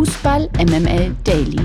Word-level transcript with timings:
Fußball 0.00 0.48
MML 0.56 1.14
Daily. 1.24 1.60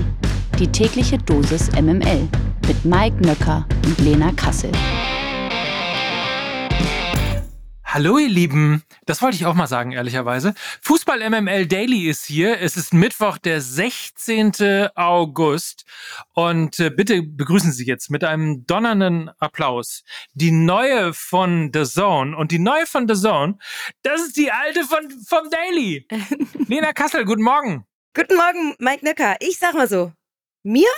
Die 0.58 0.68
tägliche 0.70 1.16
Dosis 1.16 1.72
MML 1.72 2.28
mit 2.66 2.84
Mike 2.84 3.16
Nöcker 3.22 3.66
und 3.86 3.98
Lena 4.00 4.30
Kassel. 4.32 4.70
Hallo 7.82 8.18
ihr 8.18 8.28
Lieben, 8.28 8.82
das 9.06 9.22
wollte 9.22 9.36
ich 9.36 9.46
auch 9.46 9.54
mal 9.54 9.66
sagen, 9.66 9.92
ehrlicherweise. 9.92 10.52
Fußball 10.82 11.30
MML 11.30 11.66
Daily 11.66 12.10
ist 12.10 12.26
hier. 12.26 12.60
Es 12.60 12.76
ist 12.76 12.92
Mittwoch, 12.92 13.38
der 13.38 13.62
16. 13.62 14.88
August. 14.94 15.86
Und 16.34 16.78
äh, 16.78 16.90
bitte 16.90 17.22
begrüßen 17.22 17.72
Sie 17.72 17.86
jetzt 17.86 18.10
mit 18.10 18.22
einem 18.22 18.66
donnernden 18.66 19.30
Applaus 19.38 20.04
die 20.34 20.50
neue 20.50 21.14
von 21.14 21.70
The 21.72 21.84
Zone. 21.84 22.36
Und 22.36 22.50
die 22.50 22.58
neue 22.58 22.84
von 22.84 23.08
The 23.08 23.14
Zone, 23.14 23.56
das 24.02 24.20
ist 24.20 24.36
die 24.36 24.52
alte 24.52 24.84
von, 24.84 25.08
vom 25.26 25.48
Daily. 25.48 26.06
Lena 26.68 26.92
Kassel, 26.92 27.24
guten 27.24 27.42
Morgen. 27.42 27.86
Guten 28.16 28.36
Morgen, 28.36 28.74
Mike 28.78 29.04
Nöcker. 29.04 29.36
Ich 29.40 29.58
sag 29.58 29.74
mal 29.74 29.86
so, 29.86 30.10
mir 30.62 30.88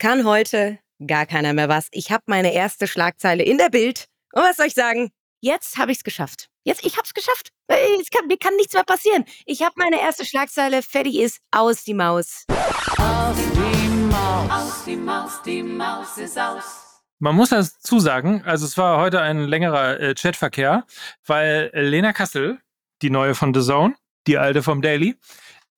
kann 0.00 0.24
heute 0.24 0.80
gar 1.06 1.24
keiner 1.24 1.52
mehr 1.52 1.68
was. 1.68 1.86
Ich 1.92 2.10
habe 2.10 2.24
meine 2.26 2.52
erste 2.52 2.88
Schlagzeile 2.88 3.44
in 3.44 3.56
der 3.56 3.68
Bild. 3.68 4.08
Und 4.32 4.42
was 4.42 4.56
soll 4.56 4.66
ich 4.66 4.74
sagen? 4.74 5.12
Jetzt 5.40 5.78
habe 5.78 5.92
ich 5.92 5.98
es 5.98 6.02
geschafft. 6.02 6.48
Jetzt, 6.64 6.84
ich 6.84 6.96
habe 6.96 7.04
es 7.06 7.14
geschafft. 7.14 7.50
Kann, 7.68 8.26
mir 8.26 8.36
kann 8.36 8.56
nichts 8.56 8.74
mehr 8.74 8.82
passieren. 8.82 9.26
Ich 9.46 9.62
habe 9.62 9.74
meine 9.76 10.00
erste 10.00 10.24
Schlagzeile. 10.24 10.82
Fertig 10.82 11.20
ist 11.20 11.38
aus 11.52 11.84
die 11.84 11.94
Maus. 11.94 12.46
Aus 12.48 13.36
die 13.36 13.88
Maus. 14.10 14.50
Aus 14.50 14.84
die 14.84 14.96
Maus. 14.96 15.42
Die 15.42 15.62
Maus 15.62 16.18
ist 16.18 16.36
aus. 16.36 17.04
Man 17.20 17.36
muss 17.36 17.50
dazu 17.50 18.00
sagen, 18.00 18.42
also 18.44 18.66
es 18.66 18.76
war 18.76 19.00
heute 19.00 19.20
ein 19.20 19.44
längerer 19.44 20.00
äh, 20.00 20.14
Chatverkehr, 20.16 20.84
weil 21.24 21.70
Lena 21.74 22.12
Kassel, 22.12 22.58
die 23.02 23.10
neue 23.10 23.36
von 23.36 23.54
The 23.54 23.60
Zone, 23.60 23.94
die 24.26 24.36
alte 24.36 24.64
vom 24.64 24.82
Daily, 24.82 25.16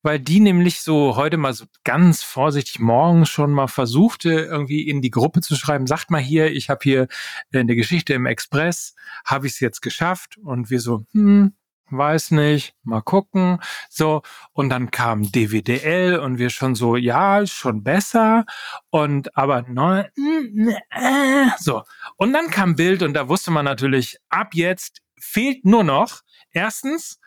weil 0.03 0.19
die 0.19 0.39
nämlich 0.39 0.81
so 0.81 1.15
heute 1.15 1.37
mal 1.37 1.53
so 1.53 1.65
ganz 1.83 2.21
vorsichtig 2.21 2.79
morgens 2.79 3.29
schon 3.29 3.51
mal 3.51 3.67
versuchte, 3.67 4.31
irgendwie 4.31 4.87
in 4.87 5.01
die 5.01 5.11
Gruppe 5.11 5.41
zu 5.41 5.55
schreiben, 5.55 5.87
sagt 5.87 6.11
mal 6.11 6.21
hier, 6.21 6.51
ich 6.51 6.69
habe 6.69 6.81
hier 6.83 7.07
eine 7.53 7.75
Geschichte 7.75 8.13
im 8.13 8.25
Express, 8.25 8.95
habe 9.25 9.47
ich 9.47 9.53
es 9.53 9.59
jetzt 9.61 9.81
geschafft? 9.81 10.37
Und 10.37 10.69
wir 10.69 10.81
so, 10.81 11.05
hm, 11.13 11.53
weiß 11.89 12.31
nicht, 12.31 12.75
mal 12.83 13.01
gucken. 13.01 13.59
So, 13.89 14.21
und 14.51 14.69
dann 14.69 14.91
kam 14.91 15.31
DWDL 15.31 16.19
und 16.19 16.37
wir 16.37 16.49
schon 16.49 16.75
so, 16.75 16.97
ja, 16.97 17.45
schon 17.47 17.83
besser. 17.83 18.45
Und 18.89 19.35
aber 19.37 19.63
neu, 19.63 19.99
äh, 20.01 21.49
so. 21.59 21.83
Und 22.17 22.33
dann 22.33 22.49
kam 22.49 22.75
Bild 22.75 23.03
und 23.03 23.13
da 23.13 23.29
wusste 23.29 23.51
man 23.51 23.65
natürlich, 23.65 24.17
ab 24.29 24.53
jetzt 24.53 25.01
fehlt 25.17 25.65
nur 25.65 25.83
noch 25.83 26.21
erstens 26.51 27.19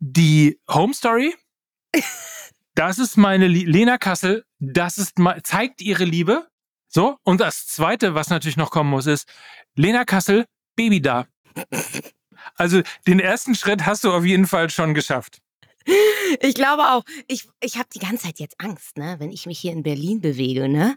die 0.00 0.60
Home 0.68 0.94
Story 0.94 1.34
das 2.74 2.98
ist 2.98 3.16
meine 3.16 3.48
Lie 3.48 3.64
Lena 3.64 3.98
Kassel, 3.98 4.44
das 4.58 4.98
ist 4.98 5.14
zeigt 5.42 5.80
ihre 5.80 6.04
Liebe. 6.04 6.48
So, 6.88 7.18
und 7.22 7.40
das 7.40 7.66
zweite, 7.66 8.14
was 8.14 8.30
natürlich 8.30 8.56
noch 8.56 8.70
kommen 8.70 8.90
muss, 8.90 9.06
ist 9.06 9.28
Lena 9.74 10.04
Kassel, 10.04 10.46
Baby 10.74 11.02
da. 11.02 11.26
Also 12.54 12.82
den 13.06 13.20
ersten 13.20 13.54
Schritt 13.54 13.84
hast 13.84 14.04
du 14.04 14.12
auf 14.12 14.24
jeden 14.24 14.46
Fall 14.46 14.70
schon 14.70 14.94
geschafft. 14.94 15.40
Ich 16.40 16.54
glaube 16.54 16.82
auch. 16.82 17.04
Ich, 17.28 17.48
ich 17.60 17.76
habe 17.78 17.88
die 17.94 17.98
ganze 17.98 18.24
Zeit 18.24 18.38
jetzt 18.38 18.56
Angst, 18.58 18.98
ne? 18.98 19.16
wenn 19.18 19.30
ich 19.30 19.46
mich 19.46 19.58
hier 19.58 19.72
in 19.72 19.82
Berlin 19.82 20.20
bewege. 20.20 20.68
Ne? 20.68 20.96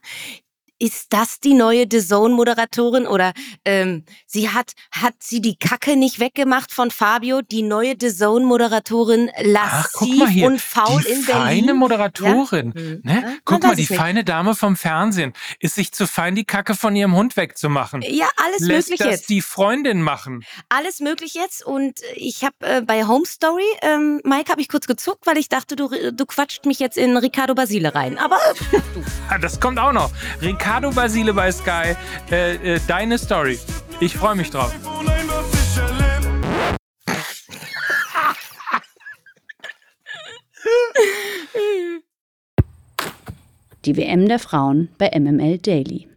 Ist 0.82 1.14
das 1.14 1.40
die 1.40 1.54
neue 1.54 1.86
The 1.90 2.04
Zone-Moderatorin 2.04 3.06
oder 3.06 3.34
ähm, 3.66 4.04
sie 4.26 4.50
hat, 4.50 4.72
hat 4.92 5.14
sie 5.20 5.40
die 5.40 5.56
Kacke 5.56 5.96
nicht 5.96 6.20
weggemacht 6.20 6.72
von 6.74 6.90
Fabio, 6.90 7.42
die 7.44 7.62
neue 7.62 7.94
The 8.00 8.12
Zone-Moderatorin 8.12 9.30
lassiv 9.44 10.44
und 10.44 10.60
faul 10.60 11.04
die 11.04 11.12
in 11.12 11.26
Berlin? 11.26 11.44
feine 11.44 11.74
Moderatorin, 11.76 12.74
ja? 12.76 12.82
Hm. 12.82 13.02
ne? 13.04 13.22
Ja, 13.24 13.34
Guck 13.46 13.64
mal, 13.64 13.76
die 13.76 13.86
feine 13.86 14.24
Dame 14.24 14.56
vom 14.56 14.76
Fernsehen 14.76 15.34
ist 15.60 15.76
sich 15.76 15.92
zu 15.92 16.08
fein, 16.08 16.34
die 16.34 16.46
Kacke 16.46 16.74
von 16.74 16.96
ihrem 16.96 17.16
Hund 17.16 17.38
wegzumachen. 17.38 18.02
Ja, 18.02 18.30
alles 18.38 18.62
Lässt 18.62 18.90
möglich 18.90 19.00
das 19.00 19.20
jetzt. 19.20 19.30
die 19.30 19.42
Freundin 19.42 20.02
machen. 20.02 20.44
Alles 20.70 21.00
möglich 21.00 21.36
jetzt 21.36 21.64
und 21.64 22.00
ich 22.16 22.44
habe 22.44 22.56
äh, 22.62 22.82
bei 22.82 23.06
Home 23.06 23.28
Story, 23.28 23.62
ähm, 23.84 24.20
Mike, 24.24 24.52
habe 24.52 24.62
ich 24.62 24.68
kurz 24.68 24.88
gezuckt, 24.88 25.28
weil 25.28 25.38
ich 25.38 25.48
dachte, 25.48 25.76
du, 25.76 25.90
du 26.12 26.26
quatscht 26.26 26.66
mich 26.66 26.80
jetzt 26.80 26.98
in 26.98 27.16
Ricardo 27.18 27.54
Basile 27.54 27.94
rein. 27.94 28.18
Aber 28.18 28.40
äh, 28.72 29.40
das 29.40 29.60
kommt 29.60 29.78
auch 29.78 29.92
noch. 29.92 30.10
Ricardo 30.42 30.71
Ricardo 30.72 30.92
Basile 30.92 31.34
bei 31.34 31.52
Sky. 31.52 31.98
Äh, 32.32 32.76
äh, 32.76 32.80
deine 32.88 33.18
Story. 33.18 33.60
Ich 34.00 34.16
freue 34.16 34.36
mich 34.36 34.52
drauf. 34.52 34.74
Die 43.84 43.98
WM 43.98 44.30
der 44.30 44.40
Frauen 44.40 44.88
bei 44.98 45.12
MML 45.14 45.58
Daily. 45.58 46.08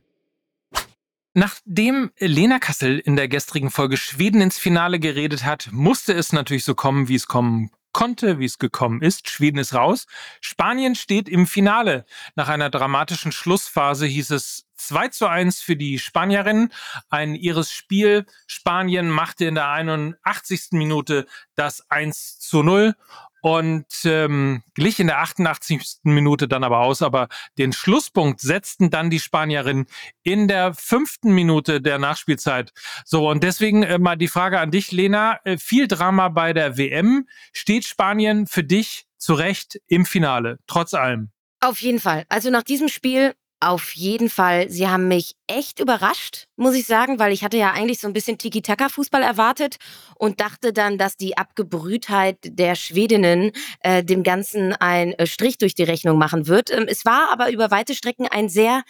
Nachdem 1.33 2.13
Lena 2.21 2.61
Kassel 2.61 3.01
in 3.01 3.17
der 3.17 3.27
gestrigen 3.27 3.73
Folge 3.73 3.97
Schweden 3.97 4.41
ins 4.41 4.59
Finale 4.59 5.01
geredet 5.01 5.45
hat, 5.45 5.71
musste 5.73 6.13
es 6.13 6.33
natürlich 6.33 6.63
so 6.63 6.77
kommen, 6.77 7.09
wie 7.09 7.17
es 7.17 7.27
kommen 7.27 7.73
konnte, 7.95 8.39
wie 8.39 8.45
es 8.45 8.59
gekommen 8.59 9.01
ist. 9.01 9.31
Schweden 9.31 9.57
ist 9.57 9.73
raus. 9.73 10.07
Spanien 10.43 10.95
steht 10.95 11.31
im 11.31 11.47
Finale. 11.47 12.05
Nach 12.35 12.51
einer 12.51 12.69
dramatischen 12.69 13.33
Schlussphase 13.33 14.05
hieß 14.05 14.33
es 14.33 14.67
2 14.77 15.09
zu 15.09 15.27
1 15.27 15.63
für 15.63 15.77
die 15.77 15.99
Spanierinnen. 15.99 16.71
Ein 17.09 17.35
ihres 17.35 17.73
Spiel. 17.73 18.27
Spanien 18.47 19.09
machte 19.09 19.47
in 19.47 19.55
der 19.55 19.71
81. 19.71 20.73
Minute 20.73 21.25
das 21.55 21.91
1 21.91 22.39
zu 22.41 22.63
0 22.63 22.95
und 23.45 23.85
ähm, 24.07 24.63
glich 24.73 25.01
in 25.01 25.09
der 25.09 25.19
88. 25.19 25.99
Minute 26.05 26.49
dann 26.49 26.65
aber 26.65 26.79
aus. 26.79 27.03
Aber 27.03 27.29
den 27.59 27.75
Schlusspunkt 27.75 28.41
setzten 28.41 28.89
dann 28.89 29.11
die 29.11 29.21
Spanierinnen 29.21 29.85
in 30.23 30.49
der 30.49 30.73
fünften 30.73 31.35
Minute 31.35 31.83
der 31.83 31.99
Nachspielzeit. 31.99 32.73
So, 33.05 33.29
und 33.29 33.43
deswegen 33.43 33.83
äh, 33.83 33.99
mal 33.99 34.17
die 34.17 34.29
Frage 34.29 34.61
an 34.61 34.71
dich, 34.71 34.93
Lena. 34.93 35.41
Äh, 35.45 35.59
viel 35.59 35.89
Drama 35.89 36.31
bei 36.31 36.55
der 36.55 36.79
WM. 36.79 37.29
Steht 37.53 37.85
Spanien 37.85 38.47
für 38.47 38.65
dich 38.65 39.05
zu 39.19 39.35
Recht 39.35 39.79
im 39.89 40.07
Finale, 40.07 40.59
trotz 40.67 40.95
allem? 40.95 41.31
Auf 41.61 41.83
jeden 41.83 42.01
Fall. 42.01 42.25
Also 42.31 42.49
nach 42.49 42.63
diesem 42.63 42.89
Spiel 42.89 43.35
auf 43.65 43.95
jeden 43.95 44.29
Fall. 44.29 44.71
Sie 44.71 44.89
haben 44.89 45.09
mich 45.09 45.35
echt 45.47 45.81
überrascht, 45.81 46.47
muss 46.57 46.75
ich 46.75 46.87
sagen, 46.87 47.19
weil 47.19 47.33
ich 47.33 47.43
hatte 47.45 47.57
ja 47.57 47.73
eigentlich 47.73 48.01
so 48.01 48.07
ein 48.07 48.13
bisschen 48.13 48.39
Tiki-Taka-Fußball 48.39 49.23
erwartet 49.23 49.77
und 50.17 50.41
dachte 50.41 50.73
dann, 50.73 50.99
dass 50.99 51.17
die 51.17 51.37
Abgebrühtheit 51.37 52.39
der 52.45 52.75
Schwedinnen 52.77 53.53
äh, 53.81 54.05
dem 54.05 54.23
Ganzen 54.23 54.73
einen 54.75 55.13
äh, 55.13 55.27
Strich 55.27 55.59
durch 55.59 55.75
die 55.75 55.83
Rechnung 55.83 56.19
machen 56.19 56.47
wird. 56.47 56.71
Ähm, 56.71 56.87
es 56.89 57.05
war 57.05 57.31
aber 57.33 57.51
über 57.51 57.71
weite 57.71 57.95
Strecken 57.95 58.27
ein 58.29 58.49
sehr 58.49 58.83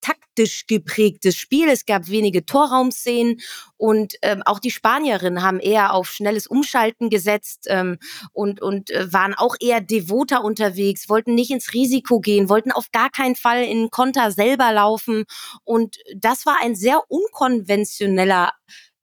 taktisch 0.00 0.66
geprägtes 0.66 1.36
Spiel. 1.36 1.68
Es 1.68 1.86
gab 1.86 2.08
wenige 2.08 2.44
Torraumszenen 2.44 3.40
und 3.76 4.14
ähm, 4.22 4.42
auch 4.44 4.58
die 4.58 4.70
Spanierinnen 4.70 5.42
haben 5.42 5.60
eher 5.60 5.94
auf 5.94 6.10
schnelles 6.10 6.46
Umschalten 6.46 7.10
gesetzt 7.10 7.66
ähm, 7.68 7.98
und, 8.32 8.60
und 8.62 8.90
äh, 8.90 9.12
waren 9.12 9.34
auch 9.34 9.56
eher 9.60 9.80
devoter 9.80 10.44
unterwegs, 10.44 11.08
wollten 11.08 11.34
nicht 11.34 11.50
ins 11.50 11.72
Risiko 11.72 12.20
gehen, 12.20 12.48
wollten 12.48 12.72
auf 12.72 12.90
gar 12.92 13.10
keinen 13.10 13.36
Fall 13.36 13.64
in 13.64 13.90
Konter 13.90 14.32
selber 14.32 14.72
laufen. 14.72 15.24
Und 15.64 15.96
das 16.16 16.46
war 16.46 16.58
ein 16.62 16.74
sehr 16.74 17.00
unkonventioneller 17.08 18.52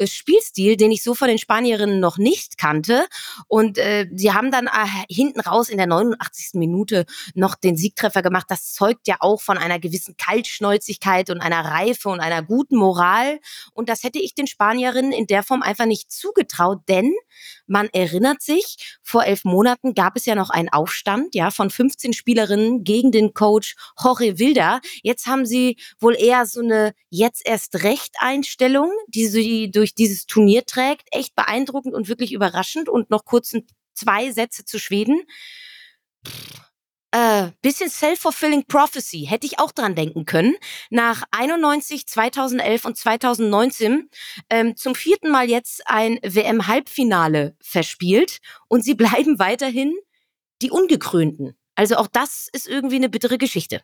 Spielstil, 0.05 0.77
den 0.77 0.91
ich 0.91 1.01
so 1.01 1.15
von 1.15 1.27
den 1.27 1.37
Spanierinnen 1.37 1.99
noch 1.99 2.17
nicht 2.17 2.57
kannte. 2.57 3.07
Und 3.47 3.77
äh, 3.77 4.07
sie 4.13 4.31
haben 4.31 4.51
dann 4.51 4.67
äh, 4.67 4.69
hinten 5.09 5.39
raus 5.39 5.69
in 5.69 5.77
der 5.77 5.87
89. 5.87 6.51
Minute 6.53 7.05
noch 7.33 7.55
den 7.55 7.77
Siegtreffer 7.77 8.21
gemacht. 8.21 8.47
Das 8.49 8.73
zeugt 8.73 9.07
ja 9.07 9.17
auch 9.19 9.41
von 9.41 9.57
einer 9.57 9.79
gewissen 9.79 10.15
Kaltschnäuzigkeit 10.17 11.29
und 11.29 11.41
einer 11.41 11.65
Reife 11.65 12.09
und 12.09 12.19
einer 12.19 12.43
guten 12.43 12.75
Moral. 12.75 13.39
Und 13.73 13.89
das 13.89 14.03
hätte 14.03 14.19
ich 14.19 14.35
den 14.35 14.47
Spanierinnen 14.47 15.11
in 15.11 15.27
der 15.27 15.43
Form 15.43 15.61
einfach 15.61 15.85
nicht 15.85 16.11
zugetraut, 16.11 16.81
denn 16.87 17.13
man 17.65 17.87
erinnert 17.89 18.41
sich, 18.41 18.97
vor 19.03 19.25
elf 19.25 19.43
Monaten 19.43 19.93
gab 19.93 20.15
es 20.15 20.25
ja 20.25 20.35
noch 20.35 20.49
einen 20.49 20.69
Aufstand, 20.69 21.35
ja, 21.35 21.51
von 21.51 21.69
15 21.69 22.13
Spielerinnen 22.13 22.83
gegen 22.83 23.11
den 23.11 23.33
Coach 23.33 23.75
Jorge 24.01 24.39
Wilder. 24.39 24.81
Jetzt 25.03 25.27
haben 25.27 25.45
sie 25.45 25.77
wohl 25.99 26.15
eher 26.15 26.45
so 26.45 26.61
eine 26.61 26.93
jetzt 27.09 27.41
erst 27.45 27.83
recht 27.83 28.15
Einstellung, 28.19 28.91
die 29.07 29.27
sie 29.27 29.71
durch 29.71 29.86
dieses 29.93 30.25
Turnier 30.25 30.65
trägt. 30.65 31.07
Echt 31.11 31.35
beeindruckend 31.35 31.93
und 31.93 32.07
wirklich 32.07 32.33
überraschend. 32.33 32.89
Und 32.89 33.09
noch 33.09 33.25
kurz 33.25 33.53
zwei 33.93 34.31
Sätze 34.31 34.65
zu 34.65 34.79
Schweden. 34.79 35.21
Äh, 37.11 37.51
bisschen 37.61 37.89
self-fulfilling 37.89 38.65
prophecy, 38.67 39.25
hätte 39.29 39.47
ich 39.47 39.59
auch 39.59 39.71
dran 39.71 39.95
denken 39.95 40.25
können. 40.25 40.55
Nach 40.89 41.23
91, 41.31 42.05
2011 42.05 42.83
und 42.83 42.97
2019 42.97 44.09
ähm, 44.49 44.75
zum 44.75 44.93
vierten 44.93 45.31
Mal 45.31 45.49
jetzt 45.49 45.81
ein 45.85 46.19
WM-Halbfinale 46.21 47.55
verspielt 47.61 48.39
und 48.67 48.83
sie 48.83 48.93
bleiben 48.93 49.39
weiterhin 49.39 49.95
die 50.61 50.69
Ungekrönten. 50.69 51.57
Also 51.75 51.95
auch 51.95 52.07
das 52.07 52.49
ist 52.51 52.67
irgendwie 52.67 52.97
eine 52.97 53.07
bittere 53.07 53.37
Geschichte. 53.37 53.81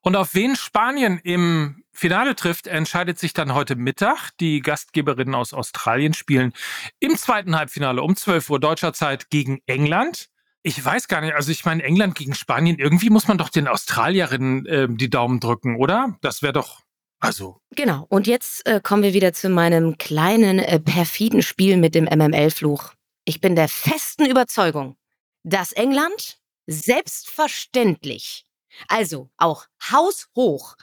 Und 0.00 0.16
auf 0.16 0.34
wen 0.34 0.56
Spanien 0.56 1.20
im 1.22 1.83
Finale 1.94 2.34
trifft, 2.34 2.66
entscheidet 2.66 3.18
sich 3.18 3.32
dann 3.32 3.54
heute 3.54 3.76
Mittag. 3.76 4.30
Die 4.40 4.60
Gastgeberinnen 4.60 5.34
aus 5.34 5.54
Australien 5.54 6.12
spielen 6.12 6.52
im 6.98 7.16
zweiten 7.16 7.56
Halbfinale 7.56 8.02
um 8.02 8.16
12 8.16 8.50
Uhr 8.50 8.60
deutscher 8.60 8.92
Zeit 8.92 9.30
gegen 9.30 9.60
England. 9.66 10.28
Ich 10.62 10.82
weiß 10.82 11.08
gar 11.08 11.20
nicht, 11.20 11.34
also 11.34 11.52
ich 11.52 11.64
meine, 11.64 11.82
England 11.82 12.14
gegen 12.14 12.34
Spanien, 12.34 12.78
irgendwie 12.78 13.10
muss 13.10 13.28
man 13.28 13.38
doch 13.38 13.50
den 13.50 13.68
Australierinnen 13.68 14.66
äh, 14.66 14.88
die 14.90 15.10
Daumen 15.10 15.38
drücken, 15.38 15.76
oder? 15.76 16.16
Das 16.22 16.42
wäre 16.42 16.54
doch, 16.54 16.80
also. 17.20 17.60
Genau, 17.76 18.06
und 18.08 18.26
jetzt 18.26 18.66
äh, 18.66 18.80
kommen 18.82 19.02
wir 19.02 19.12
wieder 19.12 19.32
zu 19.32 19.50
meinem 19.50 19.98
kleinen, 19.98 20.58
äh, 20.58 20.80
perfiden 20.80 21.42
Spiel 21.42 21.76
mit 21.76 21.94
dem 21.94 22.04
MML-Fluch. 22.04 22.92
Ich 23.26 23.40
bin 23.40 23.56
der 23.56 23.68
festen 23.68 24.26
Überzeugung, 24.26 24.96
dass 25.42 25.72
England 25.72 26.38
selbstverständlich, 26.66 28.46
also 28.88 29.28
auch 29.36 29.66
haushoch, 29.90 30.76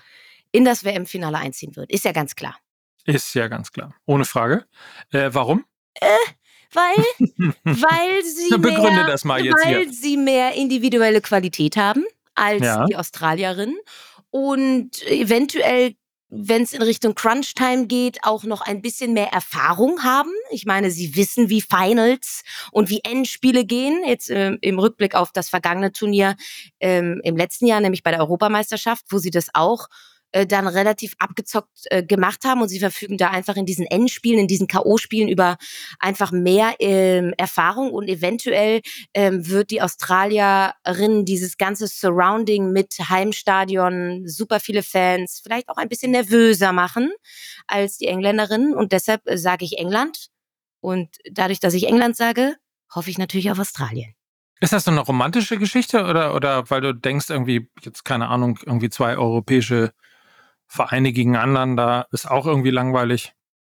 in 0.52 0.66
das 0.66 0.84
WM-Finale 0.84 1.38
einziehen 1.38 1.76
wird. 1.76 1.92
Ist 1.92 2.06
ja 2.06 2.12
ganz 2.12 2.36
klar. 2.36 2.58
Ist 3.06 3.34
ja 3.34 3.48
ganz 3.48 3.72
klar. 3.72 3.96
Ohne 4.06 4.26
Frage. 4.26 4.66
Äh, 5.12 5.30
warum? 5.34 5.66
Äh, 5.96 6.08
weil, 6.74 7.06
weil 7.64 8.24
sie 8.24 8.58
mehr, 8.58 9.06
das 9.06 9.24
mal 9.26 9.44
jetzt 9.44 9.66
weil 9.66 9.84
hier. 9.84 9.94
sie 9.94 10.18
mehr 10.18 10.54
individuelle 10.54 11.22
Qualität 11.22 11.78
haben 11.78 12.06
als 12.36 12.64
ja. 12.64 12.86
die 12.86 12.96
Australierinnen 12.96 13.78
und 14.30 15.02
eventuell 15.08 15.96
wenn 16.34 16.64
es 16.64 16.72
in 16.72 16.82
Richtung 16.82 17.14
Crunch-Time 17.14 17.88
geht, 17.88 18.20
auch 18.24 18.46
noch 18.46 18.62
ein 18.62 18.82
bisschen 18.82 19.12
mehr 19.12 19.34
Erfahrung 19.34 20.02
haben. 20.02 20.32
Ich 20.50 20.66
meine, 20.66 20.90
sie 20.90 21.18
wissen, 21.18 21.50
wie 21.50 21.62
Finals 21.62 22.44
und 22.72 22.90
wie 22.90 23.02
Endspiele 23.04 23.66
gehen. 23.66 24.02
Jetzt 24.08 24.30
äh, 24.30 24.52
im 24.62 24.80
Rückblick 24.80 25.14
auf 25.14 25.34
das 25.34 25.50
vergangene 25.50 25.92
Turnier 25.92 26.38
ähm, 26.80 27.20
im 27.26 27.36
letzten 27.36 27.66
Jahr, 27.66 27.82
nämlich 27.82 28.02
bei 28.02 28.12
der 28.12 28.22
Europameisterschaft, 28.22 29.04
wo 29.10 29.18
sie 29.18 29.30
das 29.30 29.50
auch 29.54 29.88
äh, 30.32 30.46
dann 30.46 30.68
relativ 30.68 31.16
abgezockt 31.20 31.86
äh, 31.86 32.04
gemacht 32.04 32.46
haben 32.46 32.62
und 32.62 32.70
sie 32.70 32.80
verfügen 32.80 33.18
da 33.18 33.30
einfach 33.30 33.56
in 33.56 33.66
diesen 33.66 33.86
Endspielen, 33.86 34.40
in 34.40 34.48
diesen 34.48 34.68
K.O.-Spielen 34.68 35.30
über 35.30 35.58
einfach 36.00 36.32
mehr 36.32 36.76
ähm, 36.80 37.34
Erfahrung 37.38 37.92
und 37.92 38.08
eventuell 38.08 38.82
ähm, 39.14 39.48
wird 39.48 39.72
die 39.72 39.82
Australierin 39.82 41.26
dieses 41.26 41.58
ganze 41.58 41.88
Surrounding 41.88 42.72
mit 42.72 42.94
Heimstadion, 43.10 44.28
super 44.28 44.60
viele 44.60 44.84
Fans, 44.84 45.42
vielleicht 45.44 45.70
auch 45.70 45.78
ein 45.78 45.90
bisschen 45.90 46.12
nervöser 46.12 46.72
machen 46.72 47.12
als 47.68 47.98
die 47.98 48.08
Engländerinnen 48.08 48.76
und 48.76 48.92
deshalb 48.92 49.28
äh, 49.28 49.38
sage 49.38 49.66
ich 49.66 49.78
England 49.78 50.28
und 50.80 51.10
dadurch, 51.30 51.60
dass 51.60 51.74
ich 51.74 51.88
England 51.88 52.16
sage, 52.16 52.56
hoffe 52.94 53.10
ich 53.10 53.18
natürlich 53.18 53.52
auf 53.52 53.60
Australien. 53.60 54.14
Ist 54.62 54.74
das 54.74 54.84
so 54.84 54.92
eine 54.92 55.02
romantische 55.02 55.58
Geschichte 55.58 56.06
oder, 56.06 56.36
oder 56.36 56.70
weil 56.70 56.82
du 56.82 56.94
denkst, 56.94 57.30
irgendwie, 57.30 57.70
jetzt 57.82 58.06
keine 58.06 58.28
Ahnung, 58.28 58.60
irgendwie 58.64 58.90
zwei 58.90 59.18
europäische 59.18 59.92
Vereine 60.72 61.12
gegeneinander 61.12 62.08
ist 62.12 62.32
auch 62.32 62.46
irgendwie 62.46 62.70
langweilig. 62.70 63.34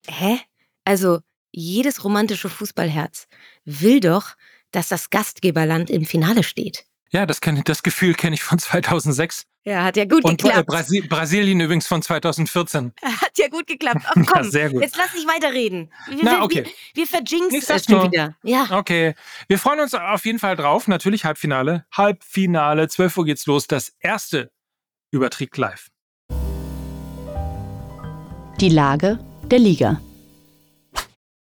Hä? 0.06 0.38
Also, 0.84 1.20
jedes 1.50 2.04
romantische 2.04 2.50
Fußballherz 2.50 3.28
will 3.64 4.00
doch, 4.00 4.34
dass 4.72 4.88
das 4.88 5.08
Gastgeberland 5.08 5.88
im 5.88 6.04
Finale 6.04 6.42
steht. 6.42 6.84
Ja, 7.10 7.24
das, 7.24 7.40
kenn, 7.40 7.62
das 7.64 7.82
Gefühl 7.82 8.12
kenne 8.12 8.34
ich 8.34 8.42
von 8.42 8.58
2006. 8.58 9.46
Ja, 9.64 9.84
hat 9.84 9.96
ja 9.96 10.04
gut 10.04 10.22
Und 10.24 10.42
geklappt. 10.42 10.66
Brasi 10.66 11.00
Brasilien 11.00 11.60
übrigens 11.60 11.86
von 11.86 12.02
2014. 12.02 12.92
Hat 13.00 13.38
ja 13.38 13.48
gut 13.48 13.66
geklappt. 13.66 14.02
Ach 14.04 14.14
komm, 14.26 14.44
ja, 14.44 14.50
sehr 14.50 14.70
gut. 14.70 14.82
jetzt 14.82 14.96
lass 14.98 15.14
nicht 15.14 15.26
weiterreden. 15.26 15.90
Wir, 16.08 16.18
Na, 16.24 16.42
okay. 16.42 16.64
wir, 16.64 16.72
wir 16.94 17.06
verjinxen 17.06 17.62
es 17.74 17.84
schon 17.86 18.10
wieder. 18.10 18.36
Ja. 18.42 18.66
Okay. 18.70 19.14
Wir 19.48 19.58
freuen 19.58 19.80
uns 19.80 19.94
auf 19.94 20.26
jeden 20.26 20.40
Fall 20.40 20.56
drauf. 20.56 20.88
Natürlich 20.88 21.24
Halbfinale. 21.24 21.86
Halbfinale. 21.92 22.88
12 22.88 23.16
Uhr 23.16 23.24
geht's 23.24 23.46
los. 23.46 23.66
Das 23.66 23.94
erste 24.00 24.50
überträgt 25.10 25.56
live. 25.56 25.92
Die 28.62 28.68
Lage 28.68 29.18
der 29.46 29.58
Liga. 29.58 30.00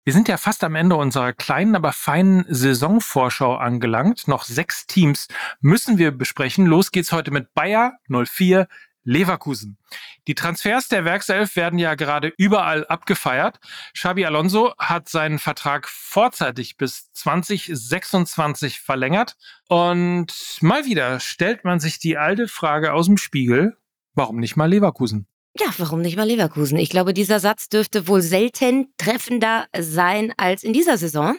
Wir 0.02 0.14
sind 0.14 0.28
ja 0.28 0.38
fast 0.38 0.64
am 0.64 0.74
Ende 0.74 0.96
unserer 0.96 1.34
kleinen, 1.34 1.76
aber 1.76 1.92
feinen 1.92 2.46
Saisonvorschau 2.48 3.54
angelangt. 3.54 4.28
Noch 4.28 4.44
sechs 4.44 4.86
Teams 4.86 5.28
müssen 5.60 5.98
wir 5.98 6.12
besprechen. 6.12 6.64
Los 6.64 6.90
geht's 6.90 7.12
heute 7.12 7.30
mit 7.30 7.52
Bayer 7.52 7.98
04 8.08 8.66
Leverkusen. 9.04 9.76
Die 10.26 10.34
Transfers 10.34 10.88
der 10.88 11.04
Werkself 11.04 11.54
werden 11.54 11.78
ja 11.78 11.96
gerade 11.96 12.32
überall 12.38 12.86
abgefeiert. 12.86 13.60
Xabi 13.92 14.24
Alonso 14.24 14.72
hat 14.78 15.10
seinen 15.10 15.38
Vertrag 15.38 15.90
vorzeitig 15.90 16.78
bis 16.78 17.12
2026 17.12 18.80
verlängert. 18.80 19.36
Und 19.68 20.32
mal 20.62 20.86
wieder 20.86 21.20
stellt 21.20 21.62
man 21.62 21.78
sich 21.78 21.98
die 21.98 22.16
alte 22.16 22.48
Frage 22.48 22.94
aus 22.94 23.04
dem 23.04 23.18
Spiegel, 23.18 23.76
warum 24.14 24.38
nicht 24.38 24.56
mal 24.56 24.70
Leverkusen? 24.70 25.26
Ja, 25.58 25.66
warum 25.76 26.00
nicht 26.00 26.16
mal 26.16 26.26
Leverkusen? 26.26 26.78
Ich 26.78 26.88
glaube, 26.88 27.12
dieser 27.12 27.38
Satz 27.38 27.68
dürfte 27.68 28.08
wohl 28.08 28.22
selten 28.22 28.92
treffender 28.96 29.66
sein 29.78 30.32
als 30.38 30.64
in 30.64 30.72
dieser 30.72 30.96
Saison. 30.96 31.36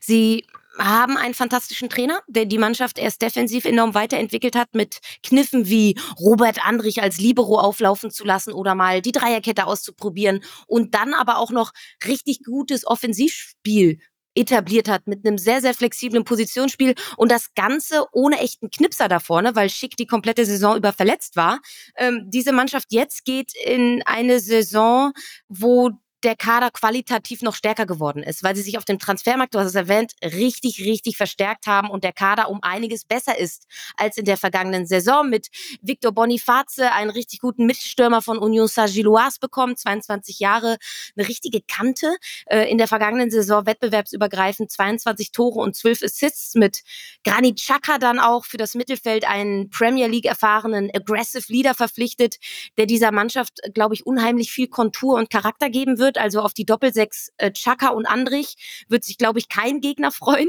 Sie 0.00 0.44
haben 0.78 1.16
einen 1.16 1.34
fantastischen 1.34 1.88
Trainer, 1.88 2.20
der 2.28 2.44
die 2.46 2.58
Mannschaft 2.58 2.98
erst 2.98 3.22
defensiv 3.22 3.64
enorm 3.64 3.94
weiterentwickelt 3.94 4.54
hat 4.54 4.74
mit 4.74 5.00
Kniffen 5.24 5.68
wie 5.68 5.96
Robert 6.18 6.64
Andrich 6.64 7.02
als 7.02 7.18
Libero 7.18 7.58
auflaufen 7.58 8.10
zu 8.12 8.24
lassen 8.24 8.52
oder 8.52 8.76
mal 8.76 9.02
die 9.02 9.12
Dreierkette 9.12 9.66
auszuprobieren 9.66 10.42
und 10.68 10.94
dann 10.94 11.12
aber 11.12 11.38
auch 11.38 11.50
noch 11.50 11.72
richtig 12.06 12.44
gutes 12.44 12.86
Offensivspiel 12.86 13.98
etabliert 14.34 14.88
hat 14.88 15.06
mit 15.06 15.26
einem 15.26 15.38
sehr, 15.38 15.60
sehr 15.60 15.74
flexiblen 15.74 16.24
Positionsspiel 16.24 16.94
und 17.16 17.30
das 17.30 17.52
Ganze 17.54 18.04
ohne 18.12 18.38
echten 18.38 18.70
Knipser 18.70 19.08
da 19.08 19.20
vorne, 19.20 19.56
weil 19.56 19.70
Schick 19.70 19.96
die 19.96 20.06
komplette 20.06 20.46
Saison 20.46 20.76
über 20.76 20.92
verletzt 20.92 21.36
war. 21.36 21.60
Ähm, 21.96 22.24
diese 22.26 22.52
Mannschaft 22.52 22.88
jetzt 22.90 23.24
geht 23.24 23.52
in 23.64 24.02
eine 24.04 24.40
Saison, 24.40 25.12
wo 25.48 25.90
der 26.22 26.36
Kader 26.36 26.70
qualitativ 26.70 27.42
noch 27.42 27.54
stärker 27.54 27.86
geworden 27.86 28.22
ist, 28.22 28.42
weil 28.42 28.56
sie 28.56 28.62
sich 28.62 28.78
auf 28.78 28.84
dem 28.84 28.98
Transfermarkt, 28.98 29.54
du 29.54 29.58
hast 29.58 29.68
es 29.68 29.74
erwähnt, 29.74 30.12
richtig, 30.22 30.80
richtig 30.84 31.16
verstärkt 31.16 31.66
haben 31.66 31.90
und 31.90 32.04
der 32.04 32.12
Kader 32.12 32.50
um 32.50 32.62
einiges 32.62 33.04
besser 33.04 33.38
ist 33.38 33.66
als 33.96 34.16
in 34.16 34.24
der 34.24 34.36
vergangenen 34.36 34.86
Saison 34.86 35.28
mit 35.28 35.48
Victor 35.82 36.12
Boniface, 36.12 36.78
einen 36.78 37.10
richtig 37.10 37.40
guten 37.40 37.66
Mitstürmer 37.66 38.22
von 38.22 38.38
Union 38.38 38.68
Saint-Gilloise 38.68 39.38
bekommen, 39.40 39.76
22 39.76 40.38
Jahre, 40.38 40.76
eine 41.16 41.28
richtige 41.28 41.60
Kante. 41.62 42.14
Äh, 42.46 42.70
in 42.70 42.78
der 42.78 42.88
vergangenen 42.88 43.30
Saison 43.30 43.66
wettbewerbsübergreifend 43.66 44.70
22 44.70 45.32
Tore 45.32 45.60
und 45.60 45.74
12 45.74 46.02
Assists 46.02 46.54
mit 46.54 46.82
Granit 47.24 47.58
Xhaka 47.58 47.98
dann 47.98 48.18
auch 48.18 48.44
für 48.44 48.56
das 48.56 48.74
Mittelfeld 48.74 49.26
einen 49.26 49.70
Premier 49.70 50.06
League 50.06 50.26
erfahrenen 50.26 50.90
Aggressive 50.94 51.44
Leader 51.48 51.74
verpflichtet, 51.74 52.36
der 52.78 52.86
dieser 52.86 53.12
Mannschaft, 53.12 53.58
glaube 53.74 53.94
ich, 53.94 54.06
unheimlich 54.06 54.52
viel 54.52 54.68
Kontur 54.68 55.16
und 55.16 55.30
Charakter 55.30 55.70
geben 55.70 55.98
wird 55.98 56.09
wird, 56.10 56.18
also 56.18 56.40
auf 56.40 56.54
die 56.54 56.64
Doppelsechs 56.64 57.30
äh, 57.36 57.52
Chaka 57.52 57.90
und 57.90 58.06
Andrich, 58.06 58.84
wird 58.88 59.04
sich, 59.04 59.16
glaube 59.16 59.38
ich, 59.38 59.48
kein 59.48 59.80
Gegner 59.80 60.10
freuen. 60.20 60.48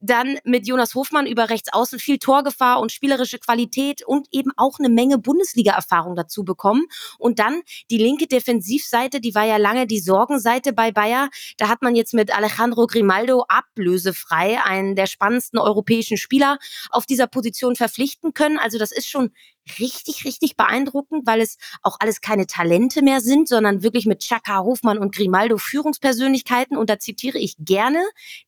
Dann 0.00 0.38
mit 0.44 0.66
Jonas 0.66 0.94
Hofmann 0.94 1.26
über 1.26 1.50
rechts 1.50 1.72
außen 1.72 1.98
viel 1.98 2.18
Torgefahr 2.18 2.80
und 2.80 2.92
spielerische 2.92 3.38
Qualität 3.38 4.02
und 4.06 4.28
eben 4.30 4.52
auch 4.56 4.78
eine 4.78 4.88
Menge 4.88 5.18
Bundesliga-Erfahrung 5.18 6.14
dazu 6.14 6.44
bekommen. 6.44 6.86
Und 7.18 7.38
dann 7.38 7.62
die 7.90 7.98
linke 7.98 8.26
Defensivseite, 8.26 9.20
die 9.20 9.34
war 9.34 9.44
ja 9.44 9.56
lange 9.56 9.86
die 9.86 10.00
Sorgenseite 10.00 10.72
bei 10.72 10.92
Bayer. 10.92 11.28
Da 11.58 11.68
hat 11.68 11.82
man 11.82 11.96
jetzt 11.96 12.14
mit 12.14 12.36
Alejandro 12.36 12.86
Grimaldo 12.86 13.44
ablösefrei 13.48 14.62
einen 14.62 14.94
der 14.94 15.06
spannendsten 15.06 15.58
europäischen 15.58 16.16
Spieler 16.16 16.58
auf 16.90 17.06
dieser 17.06 17.26
Position 17.26 17.74
verpflichten 17.74 18.32
können. 18.34 18.58
Also 18.58 18.78
das 18.78 18.92
ist 18.92 19.08
schon 19.08 19.30
richtig, 19.78 20.24
richtig 20.24 20.56
beeindruckend, 20.56 21.26
weil 21.26 21.40
es 21.40 21.56
auch 21.82 21.96
alles 22.00 22.20
keine 22.20 22.46
Talente 22.46 23.02
mehr 23.02 23.20
sind, 23.20 23.48
sondern 23.48 23.82
wirklich 23.82 24.06
mit 24.06 24.20
Chaka, 24.20 24.58
Hofmann 24.60 24.98
und 24.98 25.14
Grimaldo 25.14 25.58
Führungspersönlichkeiten. 25.58 26.76
Und 26.76 26.90
da 26.90 26.98
zitiere 26.98 27.38
ich 27.38 27.56
gerne 27.58 28.02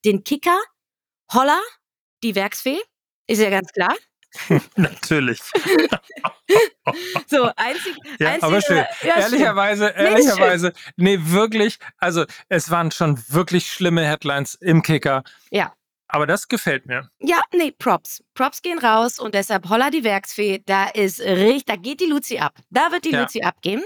den 0.04 0.24
Kicker, 0.24 0.58
Holla, 1.32 1.60
die 2.22 2.34
Werksfee, 2.34 2.80
ist 3.26 3.40
ja 3.40 3.50
ganz 3.50 3.72
klar. 3.72 3.94
Natürlich. 4.76 5.40
so, 7.26 7.50
einzig, 7.56 7.96
ja, 8.18 8.28
einzig, 8.28 8.42
aber 8.42 8.60
schön. 8.62 8.84
Ja, 9.02 9.16
ehrlicherweise, 9.20 9.92
schön. 9.94 10.06
ehrlicherweise, 10.06 10.72
nee, 10.96 11.18
wirklich, 11.20 11.78
also 11.98 12.24
es 12.48 12.70
waren 12.70 12.90
schon 12.90 13.22
wirklich 13.28 13.70
schlimme 13.70 14.06
Headlines 14.06 14.54
im 14.54 14.82
Kicker. 14.82 15.22
Ja. 15.50 15.74
Aber 16.14 16.26
das 16.26 16.46
gefällt 16.46 16.84
mir. 16.84 17.08
Ja, 17.20 17.40
nee, 17.54 17.72
Props. 17.72 18.22
Props 18.34 18.60
gehen 18.60 18.78
raus 18.78 19.18
und 19.18 19.34
deshalb 19.34 19.70
Holla 19.70 19.88
die 19.88 20.04
Werksfee, 20.04 20.62
da 20.66 20.88
ist 20.88 21.20
richtig, 21.20 21.64
da 21.64 21.76
geht 21.76 22.00
die 22.00 22.06
Luzi 22.06 22.36
ab. 22.36 22.58
Da 22.68 22.92
wird 22.92 23.06
die 23.06 23.12
ja. 23.12 23.22
Luzi 23.22 23.40
abgehen. 23.40 23.82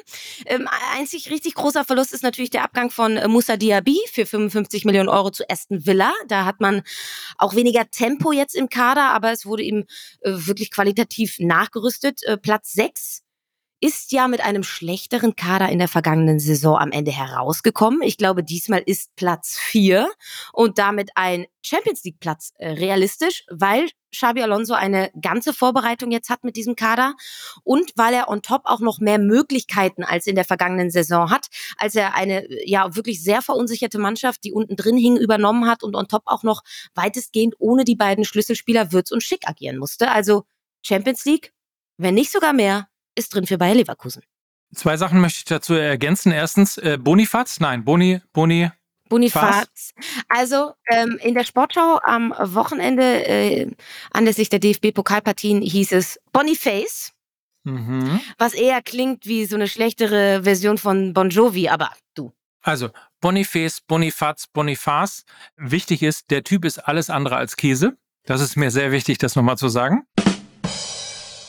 Ähm, 0.47 0.68
einzig 0.97 1.30
richtig 1.30 1.54
großer 1.54 1.85
Verlust 1.85 2.12
ist 2.12 2.25
natürlich 2.25 2.50
der 2.50 2.64
Abgang 2.64 2.90
von 2.90 3.16
äh, 3.16 3.28
Musa 3.28 3.56
Diaby 3.56 3.99
für 4.12 4.26
55 4.26 4.85
Millionen 4.85 5.09
Euro 5.09 5.30
zu 5.30 5.49
Aston 5.49 5.87
Villa. 5.87 6.12
Da 6.26 6.45
hat 6.45 6.61
man 6.61 6.83
auch 7.38 7.54
weniger 7.54 7.88
Tempo 7.90 8.33
jetzt 8.33 8.56
im 8.56 8.68
Kader, 8.68 9.11
aber 9.11 9.30
es 9.30 9.47
wurde 9.47 9.62
ihm 9.62 9.85
äh, 10.23 10.33
wirklich 10.33 10.73
qualitativ 10.73 11.37
nachgerüstet. 11.38 12.25
Äh, 12.25 12.38
Platz 12.38 12.73
6 12.73 13.23
ist 13.80 14.12
ja 14.12 14.26
mit 14.26 14.40
einem 14.40 14.62
schlechteren 14.62 15.37
Kader 15.37 15.68
in 15.68 15.78
der 15.78 15.88
vergangenen 15.88 16.40
Saison 16.40 16.78
am 16.78 16.92
Ende 16.92 17.11
herausgekommen. 17.11 18.02
Ich 18.02 18.16
glaube, 18.16 18.42
diesmal 18.42 18.83
ist 18.85 19.14
Platz 19.16 19.59
vier 19.59 20.11
und 20.52 20.78
damit 20.78 21.11
ein 21.14 21.47
Champions 21.62 22.02
League 22.04 22.21
Platz 22.21 22.52
äh, 22.56 22.71
realistisch, 22.71 23.45
weil 23.50 23.88
Xabi 24.12 24.42
Alonso 24.42 24.73
eine 24.73 25.11
ganze 25.21 25.52
Vorbereitung 25.52 26.11
jetzt 26.11 26.30
hat 26.30 26.42
mit 26.42 26.56
diesem 26.56 26.75
Kader 26.75 27.14
und 27.64 27.92
weil 27.97 28.14
er 28.14 28.28
on 28.28 28.40
top 28.40 28.62
auch 28.64 28.80
noch 28.80 28.99
mehr 28.99 29.18
Möglichkeiten 29.18 30.04
als 30.04 30.26
in 30.26 30.37
der 30.37 30.47
vergangenen 30.47 30.90
Saison 30.90 31.30
hat, 31.30 31.49
als 31.76 31.95
er 31.95 32.14
eine 32.14 32.47
ja 32.64 32.97
wirklich 32.97 33.23
sehr 33.23 33.42
verunsicherte 33.42 33.99
Mannschaft, 33.99 34.45
die 34.45 34.52
unten 34.52 34.76
drin 34.76 34.97
hing, 34.97 35.18
übernommen 35.18 35.68
hat 35.68 35.83
und 35.83 35.97
on 35.97 36.09
top 36.09 36.23
auch 36.26 36.45
noch 36.45 36.62
weitestgehend 36.95 37.56
ohne 37.59 37.85
die 37.85 37.97
beiden 37.97 38.25
Schlüsselspieler 38.25 38.92
Würz 38.92 39.11
und 39.11 39.23
Schick 39.23 39.47
agieren 39.47 39.76
musste. 39.76 40.11
Also 40.11 40.45
Champions 40.83 41.25
League, 41.26 41.52
wenn 41.99 42.14
nicht 42.14 42.33
sogar 42.33 42.54
mehr, 42.54 42.88
ist 43.16 43.35
drin 43.35 43.46
für 43.46 43.58
Bayer 43.58 43.75
Leverkusen. 43.75 44.23
Zwei 44.75 44.96
Sachen 44.96 45.20
möchte 45.20 45.38
ich 45.38 45.44
dazu 45.44 45.75
ergänzen. 45.75 46.32
Erstens, 46.32 46.76
äh, 46.78 46.99
Bonifaz, 47.00 47.61
nein, 47.61 47.85
Boni, 47.85 48.20
Boni. 48.32 48.70
Bonifaz. 49.08 49.92
Also 50.28 50.73
ähm, 50.88 51.18
in 51.23 51.35
der 51.35 51.44
Sportschau 51.44 52.00
am 52.02 52.35
Wochenende 52.38 53.26
äh, 53.26 53.70
anlässlich 54.11 54.49
der 54.49 54.58
DFB-Pokalpartien 54.58 55.62
hieß 55.62 55.92
es 55.92 56.18
Boniface. 56.32 57.12
Mhm. 57.64 58.20
Was 58.38 58.54
eher 58.54 58.82
klingt 58.82 59.26
wie 59.26 59.44
so 59.46 59.56
eine 59.56 59.68
schlechtere 59.68 60.42
Version 60.44 60.78
von 60.78 61.12
Bon 61.12 61.30
Jovi, 61.30 61.68
aber 61.68 61.90
du. 62.14 62.32
Also 62.62 62.90
Boniface, 63.20 63.80
Bonifaz, 63.80 64.46
Bonifaz. 64.49 65.25
Wichtig 65.56 66.02
ist, 66.02 66.30
der 66.30 66.44
Typ 66.44 66.64
ist 66.64 66.78
alles 66.78 67.11
andere 67.11 67.37
als 67.37 67.56
Käse. 67.56 67.96
Das 68.25 68.40
ist 68.40 68.56
mir 68.56 68.70
sehr 68.70 68.90
wichtig, 68.90 69.18
das 69.18 69.37
nochmal 69.37 69.56
zu 69.56 69.68
sagen. 69.68 70.04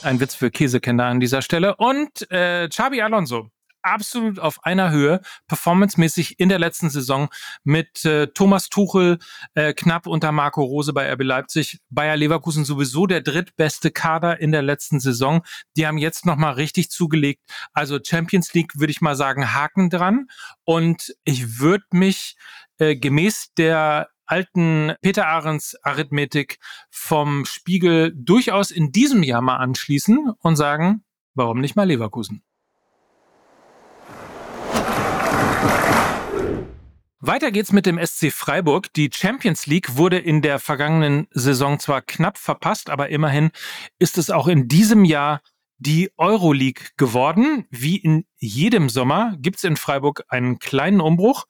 Ein 0.04 0.20
Witz 0.20 0.36
für 0.36 0.52
Käsekinder 0.52 1.06
an 1.06 1.20
dieser 1.20 1.42
Stelle. 1.42 1.76
Und 1.76 2.30
äh, 2.32 2.68
Xabi 2.70 3.02
Alonso, 3.02 3.50
absolut 3.82 4.40
auf 4.40 4.64
einer 4.64 4.92
Höhe, 4.92 5.22
performancemäßig 5.48 6.40
in 6.40 6.50
der 6.50 6.60
letzten 6.60 6.90
Saison 6.90 7.30
mit 7.64 8.06
äh, 8.06 8.28
Thomas 8.28 8.70
Tuchel 8.70 9.18
äh, 9.56 9.74
knapp 9.74 10.08
unter 10.08 10.32
Marco 10.32 10.64
Rose 10.64 10.94
bei 10.94 11.12
RB 11.12 11.24
Leipzig. 11.24 11.80
Bayer 11.90 12.18
Leverkusen 12.18 12.66
sowieso 12.66 13.08
der 13.08 13.22
drittbeste 13.22 13.92
Kader 13.92 14.40
in 14.40 14.52
der 14.52 14.62
letzten 14.62 15.00
Saison. 15.00 15.42
Die 15.76 15.88
haben 15.88 15.98
jetzt 15.98 16.26
nochmal 16.26 16.54
richtig 16.54 16.90
zugelegt. 16.90 17.42
Also 17.74 18.00
Champions 18.04 18.54
League 18.54 18.74
würde 18.76 18.92
ich 18.92 19.02
mal 19.02 19.16
sagen, 19.16 19.54
Haken 19.54 19.90
dran. 19.90 20.28
Und 20.64 21.16
ich 21.24 21.60
würde 21.60 21.86
mich 21.92 22.36
äh, 22.78 22.96
gemäß 22.96 23.54
der 23.58 24.10
alten 24.28 24.94
Peter 25.02 25.28
Ahrens 25.28 25.76
Arithmetik 25.84 26.60
vom 26.92 27.46
Spiegel 27.46 28.14
durchaus 28.16 28.72
in 28.72 28.92
diesem 28.92 29.24
Jahr 29.24 29.42
mal 29.42 29.58
anschließen 29.58 30.32
und 30.40 30.56
sagen, 30.56 31.04
warum 31.34 31.60
nicht 31.60 31.76
mal 31.76 31.88
Leverkusen? 31.88 32.44
Weiter 37.20 37.52
geht's 37.52 37.72
mit 37.72 37.88
dem 37.88 38.00
SC 38.04 38.32
Freiburg. 38.32 38.94
Die 38.94 39.10
Champions 39.12 39.66
League 39.66 39.98
wurde 39.98 40.20
in 40.20 40.42
der 40.42 40.60
vergangenen 40.60 41.28
Saison 41.32 41.80
zwar 41.80 42.02
knapp 42.02 42.38
verpasst, 42.38 42.92
aber 42.92 43.10
immerhin 43.10 43.50
ist 43.98 44.20
es 44.20 44.30
auch 44.30 44.48
in 44.48 44.68
diesem 44.68 45.04
Jahr 45.04 45.42
die 45.80 46.12
Euroleague 46.18 46.90
geworden. 46.96 47.66
Wie 47.70 47.98
in 47.98 48.26
jedem 48.36 48.90
Sommer 48.90 49.36
gibt's 49.40 49.64
in 49.64 49.78
Freiburg 49.78 50.24
einen 50.30 50.60
kleinen 50.60 51.02
Umbruch 51.02 51.46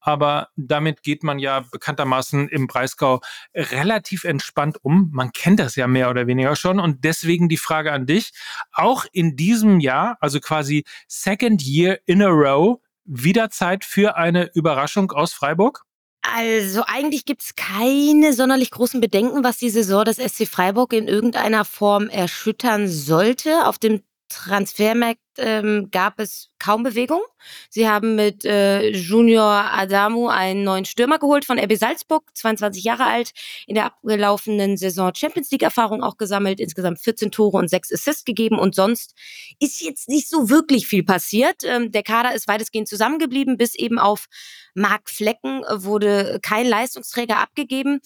aber 0.00 0.48
damit 0.56 1.02
geht 1.02 1.22
man 1.22 1.38
ja 1.38 1.64
bekanntermaßen 1.70 2.48
im 2.48 2.66
Breisgau 2.66 3.20
relativ 3.54 4.24
entspannt 4.24 4.78
um. 4.82 5.10
Man 5.12 5.32
kennt 5.32 5.60
das 5.60 5.76
ja 5.76 5.86
mehr 5.86 6.10
oder 6.10 6.26
weniger 6.26 6.56
schon 6.56 6.80
und 6.80 7.04
deswegen 7.04 7.48
die 7.48 7.56
Frage 7.56 7.92
an 7.92 8.06
dich. 8.06 8.32
Auch 8.72 9.04
in 9.12 9.36
diesem 9.36 9.80
Jahr, 9.80 10.16
also 10.20 10.40
quasi 10.40 10.84
Second 11.08 11.62
Year 11.62 11.98
in 12.06 12.22
a 12.22 12.28
Row, 12.28 12.80
wieder 13.04 13.50
Zeit 13.50 13.84
für 13.84 14.16
eine 14.16 14.50
Überraschung 14.54 15.12
aus 15.12 15.32
Freiburg? 15.32 15.84
Also 16.22 16.82
eigentlich 16.86 17.24
gibt 17.24 17.42
es 17.42 17.54
keine 17.56 18.34
sonderlich 18.34 18.70
großen 18.70 19.00
Bedenken, 19.00 19.42
was 19.42 19.56
die 19.56 19.70
Saison 19.70 20.04
des 20.04 20.16
SC 20.16 20.46
Freiburg 20.46 20.92
in 20.92 21.08
irgendeiner 21.08 21.64
Form 21.64 22.08
erschüttern 22.08 22.88
sollte. 22.88 23.66
Auf 23.66 23.78
dem 23.78 24.02
Transfermarkt 24.30 25.20
ähm, 25.38 25.88
gab 25.90 26.18
es 26.20 26.50
kaum 26.58 26.82
Bewegung. 26.82 27.20
Sie 27.68 27.88
haben 27.88 28.14
mit 28.14 28.44
äh, 28.44 28.88
Junior 28.90 29.70
Adamu 29.72 30.28
einen 30.28 30.64
neuen 30.64 30.84
Stürmer 30.84 31.18
geholt 31.18 31.44
von 31.44 31.58
RB 31.58 31.76
Salzburg, 31.76 32.24
22 32.34 32.84
Jahre 32.84 33.04
alt, 33.04 33.32
in 33.66 33.74
der 33.74 33.86
abgelaufenen 33.86 34.76
Saison 34.76 35.12
Champions 35.14 35.50
League 35.50 35.62
Erfahrung 35.62 36.02
auch 36.02 36.16
gesammelt, 36.16 36.60
insgesamt 36.60 37.00
14 37.00 37.30
Tore 37.30 37.58
und 37.58 37.68
6 37.68 37.92
Assists 37.92 38.24
gegeben 38.24 38.58
und 38.58 38.74
sonst 38.74 39.14
ist 39.58 39.82
jetzt 39.82 40.08
nicht 40.08 40.28
so 40.28 40.48
wirklich 40.48 40.86
viel 40.86 41.02
passiert. 41.02 41.62
Ähm, 41.64 41.90
der 41.92 42.02
Kader 42.02 42.34
ist 42.34 42.48
weitestgehend 42.48 42.88
zusammengeblieben, 42.88 43.56
bis 43.56 43.74
eben 43.74 43.98
auf 43.98 44.26
Mark 44.74 45.10
Flecken 45.10 45.62
wurde 45.70 46.38
kein 46.40 46.66
Leistungsträger 46.66 47.38
abgegeben. 47.38 48.00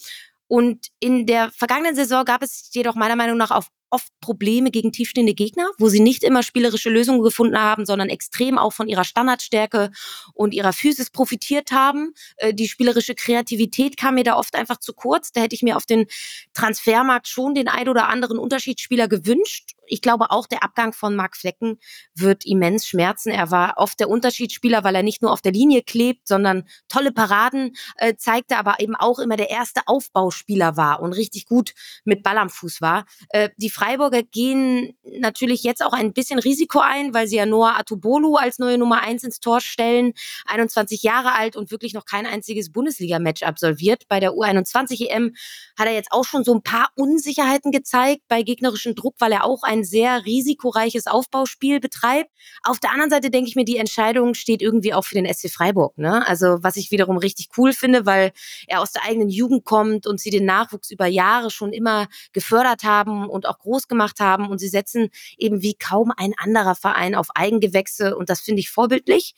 Und 0.47 0.89
in 0.99 1.25
der 1.25 1.51
vergangenen 1.51 1.95
Saison 1.95 2.23
gab 2.23 2.43
es 2.43 2.69
jedoch 2.73 2.95
meiner 2.95 3.15
Meinung 3.15 3.37
nach 3.37 3.51
auf 3.51 3.67
oft 3.89 4.11
Probleme 4.19 4.71
gegen 4.71 4.91
tiefstehende 4.91 5.33
Gegner, 5.33 5.69
wo 5.77 5.89
sie 5.89 5.99
nicht 5.99 6.23
immer 6.23 6.43
spielerische 6.43 6.89
Lösungen 6.89 7.21
gefunden 7.21 7.59
haben, 7.59 7.85
sondern 7.85 8.09
extrem 8.09 8.57
auch 8.57 8.73
von 8.73 8.87
ihrer 8.87 9.03
Standardstärke 9.03 9.91
und 10.33 10.53
ihrer 10.53 10.73
Physis 10.73 11.09
profitiert 11.09 11.71
haben. 11.71 12.13
Äh, 12.37 12.53
die 12.53 12.67
spielerische 12.67 13.15
Kreativität 13.15 13.97
kam 13.97 14.15
mir 14.15 14.23
da 14.23 14.35
oft 14.35 14.55
einfach 14.55 14.77
zu 14.77 14.93
kurz. 14.93 15.31
Da 15.31 15.41
hätte 15.41 15.55
ich 15.55 15.63
mir 15.63 15.77
auf 15.77 15.85
den 15.85 16.07
Transfermarkt 16.53 17.27
schon 17.27 17.53
den 17.53 17.67
ein 17.67 17.89
oder 17.89 18.07
anderen 18.07 18.37
Unterschiedsspieler 18.39 19.07
gewünscht. 19.07 19.71
Ich 19.87 20.01
glaube 20.01 20.31
auch, 20.31 20.47
der 20.47 20.63
Abgang 20.63 20.93
von 20.93 21.15
Marc 21.15 21.37
Flecken 21.37 21.79
wird 22.15 22.45
immens 22.45 22.87
schmerzen. 22.87 23.29
Er 23.29 23.51
war 23.51 23.75
oft 23.77 23.99
der 23.99 24.09
Unterschiedsspieler, 24.09 24.83
weil 24.83 24.95
er 24.95 25.03
nicht 25.03 25.21
nur 25.21 25.31
auf 25.31 25.41
der 25.41 25.51
Linie 25.51 25.83
klebt, 25.83 26.27
sondern 26.27 26.67
tolle 26.87 27.11
Paraden 27.11 27.75
äh, 27.97 28.15
zeigte, 28.15 28.57
aber 28.57 28.79
eben 28.79 28.95
auch 28.95 29.19
immer 29.19 29.37
der 29.37 29.49
erste 29.49 29.81
Aufbauspieler 29.85 30.77
war 30.77 31.01
und 31.01 31.13
richtig 31.13 31.45
gut 31.45 31.73
mit 32.03 32.23
Ball 32.23 32.37
am 32.37 32.49
Fuß 32.49 32.81
war. 32.81 33.05
Äh, 33.29 33.49
die 33.57 33.69
Freiburger 33.75 34.23
gehen 34.23 34.97
natürlich 35.03 35.63
jetzt 35.63 35.83
auch 35.83 35.91
ein 35.91 36.13
bisschen 36.13 36.39
Risiko 36.39 36.79
ein, 36.79 37.13
weil 37.13 37.27
sie 37.27 37.35
ja 37.35 37.45
Noah 37.45 37.77
Atubolu 37.77 38.37
als 38.37 38.57
neue 38.57 38.77
Nummer 38.77 39.01
eins 39.01 39.23
ins 39.23 39.41
Tor 39.41 39.59
stellen. 39.59 40.13
21 40.45 41.03
Jahre 41.03 41.33
alt 41.33 41.57
und 41.57 41.71
wirklich 41.71 41.93
noch 41.93 42.05
kein 42.05 42.25
einziges 42.25 42.71
Bundesliga-Match 42.71 43.43
absolviert. 43.43 44.03
Bei 44.07 44.21
der 44.21 44.31
U21 44.31 45.09
EM 45.09 45.35
hat 45.77 45.87
er 45.87 45.93
jetzt 45.93 46.13
auch 46.13 46.23
schon 46.23 46.45
so 46.45 46.53
ein 46.53 46.63
paar 46.63 46.89
Unsicherheiten 46.95 47.73
gezeigt 47.73 48.21
bei 48.29 48.43
gegnerischem 48.43 48.95
Druck, 48.95 49.15
weil 49.19 49.33
er 49.33 49.43
auch 49.43 49.63
ein 49.63 49.83
sehr 49.83 50.23
risikoreiches 50.23 51.07
Aufbauspiel 51.07 51.81
betreibt. 51.81 52.29
Auf 52.63 52.79
der 52.79 52.91
anderen 52.91 53.09
Seite 53.09 53.29
denke 53.29 53.49
ich 53.49 53.57
mir, 53.57 53.65
die 53.65 53.77
Entscheidung 53.77 54.35
steht 54.35 54.61
irgendwie 54.61 54.93
auch 54.93 55.03
für 55.03 55.15
den 55.15 55.31
SC 55.31 55.49
Freiburg. 55.51 55.97
Ne? 55.97 56.25
Also 56.25 56.59
was 56.61 56.77
ich 56.77 56.91
wiederum 56.91 57.17
richtig 57.17 57.49
cool 57.57 57.73
finde, 57.73 58.05
weil 58.05 58.31
er 58.67 58.81
aus 58.81 58.93
der 58.93 59.03
eigenen 59.03 59.27
Jugend 59.27 59.65
kommt 59.65 60.07
und 60.07 60.21
sie 60.21 60.29
den 60.29 60.45
Nachwuchs 60.45 60.91
über 60.91 61.07
Jahre 61.07 61.51
schon 61.51 61.73
immer 61.73 62.07
gefördert 62.31 62.83
haben 62.83 63.29
und 63.29 63.45
auch 63.45 63.59
groß 63.65 63.87
gemacht 63.87 64.19
haben 64.19 64.49
und 64.49 64.59
sie 64.59 64.69
setzen 64.69 65.09
eben 65.37 65.61
wie 65.61 65.75
kaum 65.75 66.11
ein 66.15 66.33
anderer 66.37 66.75
Verein 66.75 67.15
auf 67.15 67.27
Eigengewächse 67.35 68.15
und 68.15 68.29
das 68.29 68.41
finde 68.41 68.61
ich 68.61 68.69
vorbildlich. 68.69 69.35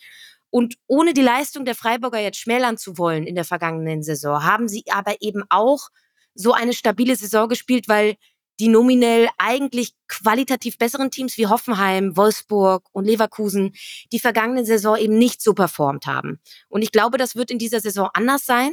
Und 0.49 0.75
ohne 0.87 1.13
die 1.13 1.21
Leistung 1.21 1.65
der 1.65 1.75
Freiburger 1.75 2.19
jetzt 2.19 2.39
schmälern 2.39 2.77
zu 2.77 2.97
wollen 2.97 3.25
in 3.25 3.35
der 3.35 3.43
vergangenen 3.43 4.03
Saison, 4.03 4.43
haben 4.43 4.67
sie 4.67 4.83
aber 4.89 5.15
eben 5.19 5.43
auch 5.49 5.89
so 6.35 6.53
eine 6.53 6.73
stabile 6.73 7.15
Saison 7.15 7.49
gespielt, 7.49 7.87
weil 7.87 8.15
die 8.59 8.69
nominell 8.69 9.27
eigentlich 9.37 9.93
qualitativ 10.07 10.77
besseren 10.77 11.11
Teams 11.11 11.37
wie 11.37 11.47
Hoffenheim, 11.47 12.17
Wolfsburg 12.17 12.87
und 12.91 13.05
Leverkusen 13.05 13.73
die 14.11 14.19
vergangene 14.19 14.65
Saison 14.65 14.97
eben 14.97 15.17
nicht 15.17 15.41
so 15.41 15.53
performt 15.53 16.07
haben. 16.07 16.39
Und 16.69 16.81
ich 16.81 16.91
glaube, 16.91 17.17
das 17.17 17.35
wird 17.35 17.51
in 17.51 17.59
dieser 17.59 17.81
Saison 17.81 18.09
anders 18.13 18.45
sein. 18.45 18.71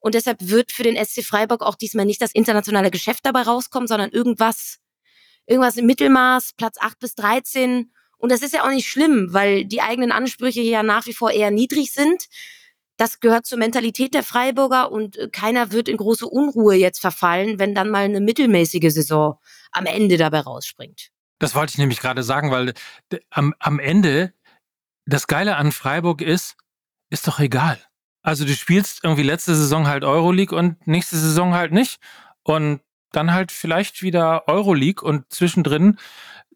Und 0.00 0.14
deshalb 0.14 0.38
wird 0.40 0.72
für 0.72 0.82
den 0.82 0.96
SC 0.96 1.22
Freiburg 1.22 1.62
auch 1.62 1.74
diesmal 1.74 2.06
nicht 2.06 2.22
das 2.22 2.32
internationale 2.32 2.90
Geschäft 2.90 3.24
dabei 3.24 3.42
rauskommen, 3.42 3.86
sondern 3.86 4.10
irgendwas 4.10 4.78
irgendwas 5.46 5.76
im 5.76 5.86
Mittelmaß, 5.86 6.52
Platz 6.56 6.76
8 6.80 6.98
bis 6.98 7.14
13. 7.14 7.92
Und 8.18 8.32
das 8.32 8.42
ist 8.42 8.54
ja 8.54 8.64
auch 8.64 8.70
nicht 8.70 8.88
schlimm, 8.88 9.28
weil 9.30 9.64
die 9.64 9.80
eigenen 9.80 10.12
Ansprüche 10.12 10.60
ja 10.60 10.82
nach 10.82 11.06
wie 11.06 11.14
vor 11.14 11.30
eher 11.30 11.50
niedrig 11.50 11.92
sind. 11.92 12.26
Das 12.96 13.20
gehört 13.20 13.46
zur 13.46 13.58
Mentalität 13.58 14.12
der 14.12 14.22
Freiburger 14.22 14.92
und 14.92 15.16
äh, 15.16 15.28
keiner 15.30 15.72
wird 15.72 15.88
in 15.88 15.96
große 15.96 16.26
Unruhe 16.26 16.74
jetzt 16.74 17.00
verfallen, 17.00 17.58
wenn 17.58 17.74
dann 17.74 17.88
mal 17.88 18.04
eine 18.04 18.20
mittelmäßige 18.20 18.92
Saison 18.92 19.38
am 19.72 19.86
Ende 19.86 20.18
dabei 20.18 20.40
rausspringt. 20.40 21.10
Das 21.38 21.54
wollte 21.54 21.70
ich 21.70 21.78
nämlich 21.78 22.00
gerade 22.00 22.22
sagen, 22.22 22.50
weil 22.50 22.74
am, 23.30 23.54
am 23.58 23.78
Ende 23.78 24.34
das 25.06 25.26
Geile 25.26 25.56
an 25.56 25.72
Freiburg 25.72 26.20
ist, 26.20 26.56
ist 27.08 27.26
doch 27.26 27.40
egal. 27.40 27.78
Also 28.22 28.44
du 28.44 28.54
spielst 28.54 29.02
irgendwie 29.02 29.22
letzte 29.22 29.54
Saison 29.54 29.86
halt 29.86 30.04
Euroleague 30.04 30.56
und 30.56 30.86
nächste 30.86 31.16
Saison 31.16 31.54
halt 31.54 31.72
nicht. 31.72 31.98
Und 32.42 32.80
dann 33.12 33.32
halt 33.32 33.52
vielleicht 33.52 34.02
wieder 34.02 34.48
Euroleague 34.48 35.06
und 35.06 35.32
zwischendrin 35.32 35.98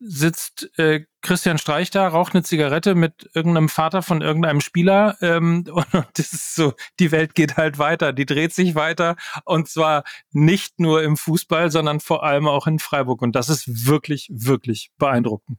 sitzt 0.00 0.76
äh, 0.78 1.06
Christian 1.22 1.58
Streich 1.58 1.90
da, 1.90 2.06
raucht 2.08 2.34
eine 2.34 2.42
Zigarette 2.42 2.94
mit 2.94 3.30
irgendeinem 3.32 3.68
Vater 3.68 4.02
von 4.02 4.20
irgendeinem 4.20 4.60
Spieler 4.60 5.16
ähm, 5.20 5.64
und, 5.70 5.94
und 5.94 6.06
das 6.14 6.32
ist 6.32 6.54
so, 6.54 6.74
die 7.00 7.10
Welt 7.12 7.34
geht 7.34 7.56
halt 7.56 7.78
weiter, 7.78 8.12
die 8.12 8.26
dreht 8.26 8.52
sich 8.52 8.74
weiter 8.74 9.16
und 9.44 9.68
zwar 9.68 10.04
nicht 10.32 10.80
nur 10.80 11.02
im 11.02 11.16
Fußball, 11.16 11.70
sondern 11.70 12.00
vor 12.00 12.24
allem 12.24 12.46
auch 12.46 12.66
in 12.66 12.78
Freiburg 12.78 13.22
und 13.22 13.34
das 13.34 13.48
ist 13.48 13.86
wirklich, 13.86 14.28
wirklich 14.30 14.90
beeindruckend. 14.98 15.58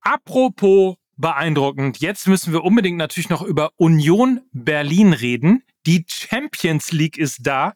Apropos 0.00 0.96
beeindruckend, 1.16 1.98
jetzt 1.98 2.28
müssen 2.28 2.52
wir 2.52 2.62
unbedingt 2.62 2.98
natürlich 2.98 3.28
noch 3.28 3.42
über 3.42 3.70
Union 3.76 4.42
Berlin 4.52 5.12
reden, 5.12 5.64
die 5.86 6.04
Champions 6.08 6.92
League 6.92 7.16
ist 7.16 7.38
da. 7.46 7.74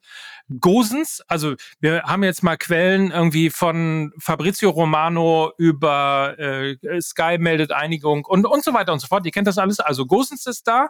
Gosens, 0.59 1.23
also 1.29 1.55
wir 1.79 2.03
haben 2.03 2.25
jetzt 2.25 2.43
mal 2.43 2.57
Quellen 2.57 3.13
irgendwie 3.13 3.51
von 3.51 4.13
Fabrizio 4.19 4.71
Romano 4.71 5.53
über 5.59 6.37
äh, 6.39 6.77
Sky 7.01 7.39
meldet 7.39 7.71
Einigung 7.71 8.25
und, 8.25 8.47
und 8.47 8.65
so 8.65 8.75
weiter 8.75 8.93
und 8.93 8.99
so 8.99 9.07
fort. 9.07 9.25
Ihr 9.27 9.33
kennt 9.33 9.47
das 9.47 9.59
alles. 9.59 9.79
Also 9.79 10.07
Gosens 10.07 10.47
ist 10.47 10.67
da, 10.67 10.89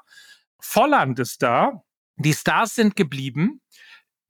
Volland 0.61 1.19
ist 1.19 1.43
da, 1.43 1.83
die 2.17 2.33
Stars 2.33 2.75
sind 2.75 2.97
geblieben. 2.97 3.61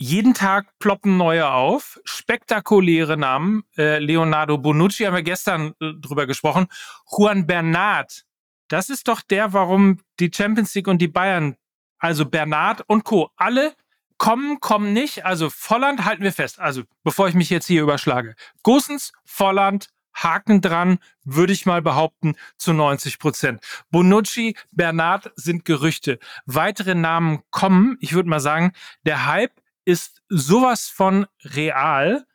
Jeden 0.02 0.32
Tag 0.32 0.78
ploppen 0.78 1.16
neue 1.16 1.50
auf. 1.50 2.00
Spektakuläre 2.04 3.16
Namen. 3.16 3.64
Äh, 3.76 3.99
Leonardo 3.99 4.56
Bonucci 4.56 5.04
haben 5.04 5.14
wir 5.14 5.23
gestern 5.23 5.75
äh, 5.80 5.92
drüber 6.00 6.26
gesprochen. 6.26 6.68
Juan 7.06 7.47
Bernat. 7.47 8.25
Das 8.68 8.88
ist 8.88 9.09
doch 9.09 9.20
der, 9.20 9.52
warum 9.52 10.00
die 10.18 10.30
Champions 10.35 10.75
League 10.75 10.88
und 10.88 11.02
die 11.02 11.09
Bayern, 11.09 11.56
also 12.00 12.26
Bernat 12.26 12.83
und 12.87 13.04
Co., 13.04 13.30
alle 13.37 13.75
kommen, 14.19 14.61
kommen 14.61 14.92
nicht. 14.92 15.25
Also 15.25 15.49
Volland 15.50 16.04
halten 16.04 16.23
wir 16.23 16.33
fest. 16.33 16.59
Also 16.59 16.83
bevor 17.04 17.28
ich 17.28 17.35
mich 17.35 17.50
jetzt 17.50 17.66
hier 17.66 17.83
überschlage. 17.83 18.35
Gosens, 18.62 19.12
Volland, 19.25 19.88
Haken 20.12 20.61
dran, 20.61 20.99
würde 21.25 21.52
ich 21.52 21.66
mal 21.66 21.83
behaupten, 21.83 22.35
zu 22.59 22.73
90 22.73 23.19
Prozent. 23.19 23.62
Bonucci, 23.90 24.57
Bernat 24.73 25.33
sind 25.37 25.64
Gerüchte. 25.64 26.19
Weitere 26.47 26.95
Namen 26.95 27.42
kommen. 27.50 27.97
Ich 28.00 28.12
würde 28.12 28.28
mal 28.28 28.40
sagen, 28.40 28.73
der 29.07 29.26
Hype 29.26 29.61
ist 29.85 30.23
sowas 30.28 30.88
von 30.88 31.26
real. 31.45 32.26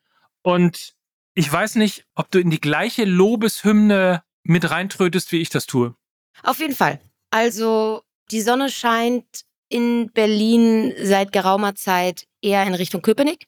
Und 0.41 0.95
ich 1.34 1.51
weiß 1.51 1.75
nicht, 1.75 2.05
ob 2.15 2.31
du 2.31 2.39
in 2.39 2.50
die 2.50 2.62
gleiche 2.62 3.05
Lobeshymne 3.05 4.24
mit 4.43 4.69
reintrötest, 4.69 5.31
wie 5.31 5.41
ich 5.41 5.50
das 5.50 5.65
tue. 5.65 5.95
Auf 6.43 6.60
jeden 6.60 6.75
Fall. 6.75 7.00
Also 7.29 8.03
die 8.31 8.41
Sonne 8.41 8.69
scheint 8.69 9.45
in 9.69 10.12
Berlin 10.13 10.93
seit 11.01 11.31
geraumer 11.31 11.75
Zeit 11.75 12.25
eher 12.41 12.63
in 12.63 12.75
Richtung 12.75 13.01
Köpenick 13.01 13.48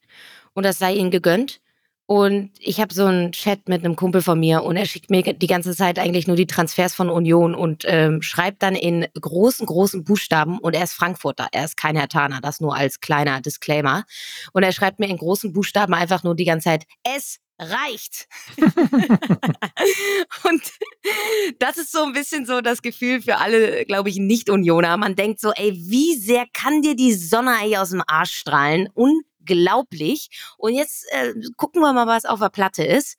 und 0.54 0.64
das 0.64 0.80
sei 0.80 0.96
ihnen 0.96 1.12
gegönnt. 1.12 1.62
Und 2.10 2.52
ich 2.60 2.80
habe 2.80 2.94
so 2.94 3.04
einen 3.04 3.34
Chat 3.34 3.68
mit 3.68 3.84
einem 3.84 3.98
Kumpel 3.98 4.22
von 4.22 4.40
mir 4.40 4.64
und 4.64 4.78
er 4.78 4.86
schickt 4.86 5.10
mir 5.10 5.22
die 5.22 5.48
ganze 5.48 5.76
Zeit 5.76 6.00
eigentlich 6.00 6.26
nur 6.26 6.38
die 6.38 6.48
Transfers 6.48 6.96
von 6.96 7.10
Union 7.10 7.54
und 7.54 7.84
ähm, 7.86 8.22
schreibt 8.22 8.64
dann 8.64 8.76
in 8.76 9.08
großen, 9.20 9.66
großen 9.66 10.06
Buchstaben 10.06 10.58
und 10.58 10.74
er 10.74 10.86
ist 10.86 10.94
Frankfurter, 10.94 11.50
er 11.52 11.66
ist 11.66 11.76
kein 11.76 11.98
Herr 11.98 12.08
Taner, 12.08 12.40
das 12.42 12.62
nur 12.62 12.74
als 12.74 13.02
kleiner 13.02 13.42
Disclaimer. 13.42 14.06
Und 14.54 14.64
er 14.64 14.72
schreibt 14.72 15.00
mir 15.00 15.10
in 15.10 15.18
großen 15.18 15.52
Buchstaben 15.52 15.94
einfach 15.94 16.24
nur 16.24 16.34
die 16.34 16.46
ganze 16.46 16.70
Zeit, 16.70 16.86
es 17.04 17.40
reicht. 17.60 18.28
und 20.44 20.62
das 21.60 21.78
ist 21.78 21.92
so 21.92 22.04
ein 22.04 22.14
bisschen 22.14 22.46
so 22.46 22.62
das 22.62 22.82
Gefühl 22.82 23.22
für 23.22 23.38
alle, 23.38 23.86
glaube 23.86 24.10
ich, 24.10 24.18
Nicht-Unioner. 24.18 24.98
Man 24.98 25.16
denkt 25.16 25.40
so, 25.40 25.52
ey, 25.52 25.74
wie 25.74 26.16
sehr 26.16 26.46
kann 26.54 26.82
dir 26.82 26.96
die 26.96 27.14
Sonne 27.14 27.56
ey 27.62 27.78
aus 27.78 27.90
dem 27.90 28.04
Arsch 28.08 28.36
strahlen? 28.36 28.90
Unglaublich. 28.94 30.30
Und 30.58 30.74
jetzt 30.74 31.06
äh, 31.12 31.34
gucken 31.56 31.82
wir 31.82 31.94
mal, 31.94 32.08
was 32.08 32.26
auf 32.26 32.40
der 32.40 32.50
Platte 32.50 32.84
ist. 32.84 33.18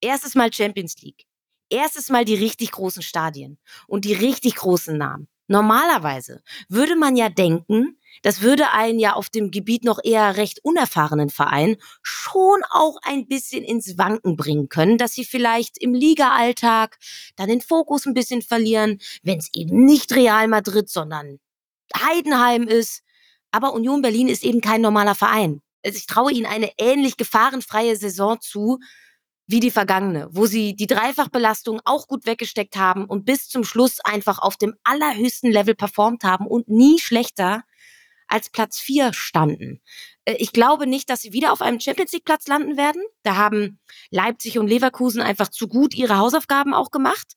Erstes 0.00 0.34
Mal 0.34 0.52
Champions 0.52 0.96
League. 1.02 1.24
Erstes 1.70 2.10
Mal 2.10 2.24
die 2.24 2.34
richtig 2.34 2.72
großen 2.72 3.02
Stadien 3.02 3.58
und 3.86 4.04
die 4.04 4.14
richtig 4.14 4.56
großen 4.56 4.96
Namen. 4.96 5.28
Normalerweise 5.48 6.42
würde 6.68 6.96
man 6.96 7.16
ja 7.16 7.28
denken, 7.28 7.98
das 8.22 8.42
würde 8.42 8.70
einen 8.72 8.98
ja 8.98 9.14
auf 9.14 9.28
dem 9.28 9.50
Gebiet 9.50 9.84
noch 9.84 9.98
eher 10.02 10.36
recht 10.36 10.60
unerfahrenen 10.62 11.30
Verein 11.30 11.76
schon 12.02 12.62
auch 12.70 12.96
ein 13.02 13.26
bisschen 13.26 13.64
ins 13.64 13.98
Wanken 13.98 14.36
bringen 14.36 14.68
können, 14.68 14.98
dass 14.98 15.14
sie 15.14 15.24
vielleicht 15.24 15.78
im 15.78 15.94
Liga-Alltag 15.94 16.98
dann 17.36 17.48
den 17.48 17.60
Fokus 17.60 18.06
ein 18.06 18.14
bisschen 18.14 18.42
verlieren, 18.42 19.00
wenn 19.22 19.38
es 19.38 19.50
eben 19.52 19.84
nicht 19.84 20.14
Real 20.14 20.48
Madrid, 20.48 20.88
sondern 20.88 21.38
Heidenheim 21.96 22.68
ist. 22.68 23.02
Aber 23.50 23.72
Union 23.72 24.02
Berlin 24.02 24.28
ist 24.28 24.44
eben 24.44 24.60
kein 24.60 24.80
normaler 24.80 25.14
Verein. 25.14 25.62
Also 25.84 25.98
ich 25.98 26.06
traue 26.06 26.32
ihnen 26.32 26.46
eine 26.46 26.72
ähnlich 26.78 27.16
gefahrenfreie 27.16 27.96
Saison 27.96 28.40
zu 28.40 28.78
wie 29.46 29.60
die 29.60 29.70
vergangene, 29.70 30.28
wo 30.32 30.46
sie 30.46 30.74
die 30.74 30.88
Dreifachbelastung 30.88 31.80
auch 31.84 32.08
gut 32.08 32.26
weggesteckt 32.26 32.76
haben 32.76 33.04
und 33.04 33.24
bis 33.24 33.48
zum 33.48 33.62
Schluss 33.62 34.00
einfach 34.00 34.40
auf 34.40 34.56
dem 34.56 34.74
allerhöchsten 34.82 35.52
Level 35.52 35.76
performt 35.76 36.24
haben 36.24 36.46
und 36.46 36.68
nie 36.68 36.98
schlechter 36.98 37.62
als 38.28 38.50
Platz 38.50 38.78
vier 38.78 39.12
standen. 39.12 39.80
Äh, 40.24 40.34
ich 40.38 40.52
glaube 40.52 40.86
nicht, 40.86 41.08
dass 41.10 41.22
sie 41.22 41.32
wieder 41.32 41.52
auf 41.52 41.62
einem 41.62 41.80
Champions 41.80 42.12
League 42.12 42.24
Platz 42.24 42.46
landen 42.46 42.76
werden. 42.76 43.02
Da 43.22 43.36
haben 43.36 43.78
Leipzig 44.10 44.58
und 44.58 44.68
Leverkusen 44.68 45.22
einfach 45.22 45.48
zu 45.48 45.68
gut 45.68 45.94
ihre 45.94 46.18
Hausaufgaben 46.18 46.74
auch 46.74 46.90
gemacht. 46.90 47.34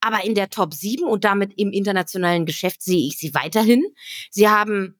Aber 0.00 0.24
in 0.24 0.34
der 0.34 0.50
Top 0.50 0.74
7 0.74 1.04
und 1.04 1.24
damit 1.24 1.52
im 1.56 1.72
internationalen 1.72 2.46
Geschäft 2.46 2.82
sehe 2.82 3.06
ich 3.06 3.18
sie 3.18 3.34
weiterhin. 3.34 3.84
Sie 4.30 4.48
haben 4.48 4.98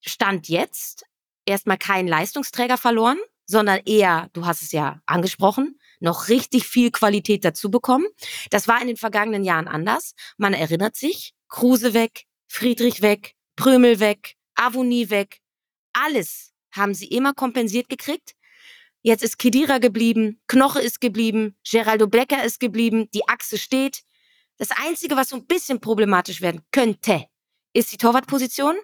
Stand 0.00 0.48
jetzt 0.48 1.04
erstmal 1.46 1.78
keinen 1.78 2.08
Leistungsträger 2.08 2.78
verloren, 2.78 3.18
sondern 3.46 3.80
eher, 3.84 4.30
du 4.32 4.46
hast 4.46 4.62
es 4.62 4.72
ja 4.72 5.00
angesprochen, 5.06 5.78
noch 5.98 6.28
richtig 6.28 6.66
viel 6.66 6.90
Qualität 6.90 7.44
dazu 7.44 7.70
bekommen. 7.70 8.06
Das 8.50 8.68
war 8.68 8.80
in 8.80 8.86
den 8.86 8.96
vergangenen 8.96 9.44
Jahren 9.44 9.68
anders. 9.68 10.14
Man 10.38 10.54
erinnert 10.54 10.96
sich, 10.96 11.34
Kruse 11.48 11.92
weg, 11.92 12.24
Friedrich 12.46 13.02
weg, 13.02 13.34
Prömel 13.56 14.00
weg, 14.00 14.36
Avonie 14.60 15.10
weg. 15.10 15.40
Alles 15.92 16.52
haben 16.72 16.94
sie 16.94 17.06
immer 17.06 17.34
kompensiert 17.34 17.88
gekriegt. 17.88 18.34
Jetzt 19.02 19.22
ist 19.22 19.38
Kedira 19.38 19.78
geblieben, 19.78 20.40
Knoche 20.46 20.80
ist 20.80 21.00
geblieben, 21.00 21.56
Geraldo 21.68 22.06
Becker 22.06 22.44
ist 22.44 22.60
geblieben, 22.60 23.08
die 23.14 23.26
Achse 23.28 23.56
steht. 23.56 24.02
Das 24.58 24.68
Einzige, 24.72 25.16
was 25.16 25.30
so 25.30 25.36
ein 25.36 25.46
bisschen 25.46 25.80
problematisch 25.80 26.42
werden 26.42 26.60
könnte, 26.70 27.24
ist 27.72 27.92
die 27.92 27.96
Torwartposition. 27.96 28.76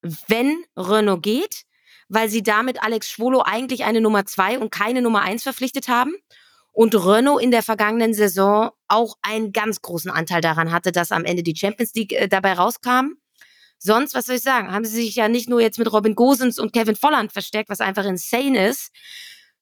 Wenn 0.00 0.64
Renault 0.76 1.22
geht, 1.22 1.64
weil 2.08 2.28
sie 2.28 2.42
damit 2.42 2.82
Alex 2.82 3.10
Schwolo 3.10 3.42
eigentlich 3.42 3.84
eine 3.84 4.00
Nummer 4.00 4.26
zwei 4.26 4.58
und 4.58 4.70
keine 4.70 5.02
Nummer 5.02 5.20
eins 5.20 5.42
verpflichtet 5.42 5.88
haben. 5.88 6.14
Und 6.72 6.94
Renault 6.94 7.42
in 7.42 7.50
der 7.50 7.62
vergangenen 7.62 8.14
Saison 8.14 8.70
auch 8.88 9.16
einen 9.20 9.52
ganz 9.52 9.82
großen 9.82 10.10
Anteil 10.10 10.40
daran 10.40 10.72
hatte, 10.72 10.92
dass 10.92 11.12
am 11.12 11.24
Ende 11.24 11.42
die 11.42 11.56
Champions 11.56 11.92
League 11.94 12.12
äh, 12.12 12.28
dabei 12.28 12.54
rauskam. 12.54 13.14
Sonst, 13.84 14.14
was 14.14 14.26
soll 14.26 14.36
ich 14.36 14.42
sagen, 14.42 14.70
haben 14.70 14.84
sie 14.84 15.02
sich 15.02 15.16
ja 15.16 15.26
nicht 15.26 15.48
nur 15.48 15.60
jetzt 15.60 15.76
mit 15.76 15.92
Robin 15.92 16.14
Gosens 16.14 16.60
und 16.60 16.72
Kevin 16.72 16.94
Volland 16.94 17.32
verstärkt, 17.32 17.68
was 17.68 17.80
einfach 17.80 18.04
insane 18.04 18.68
ist, 18.68 18.92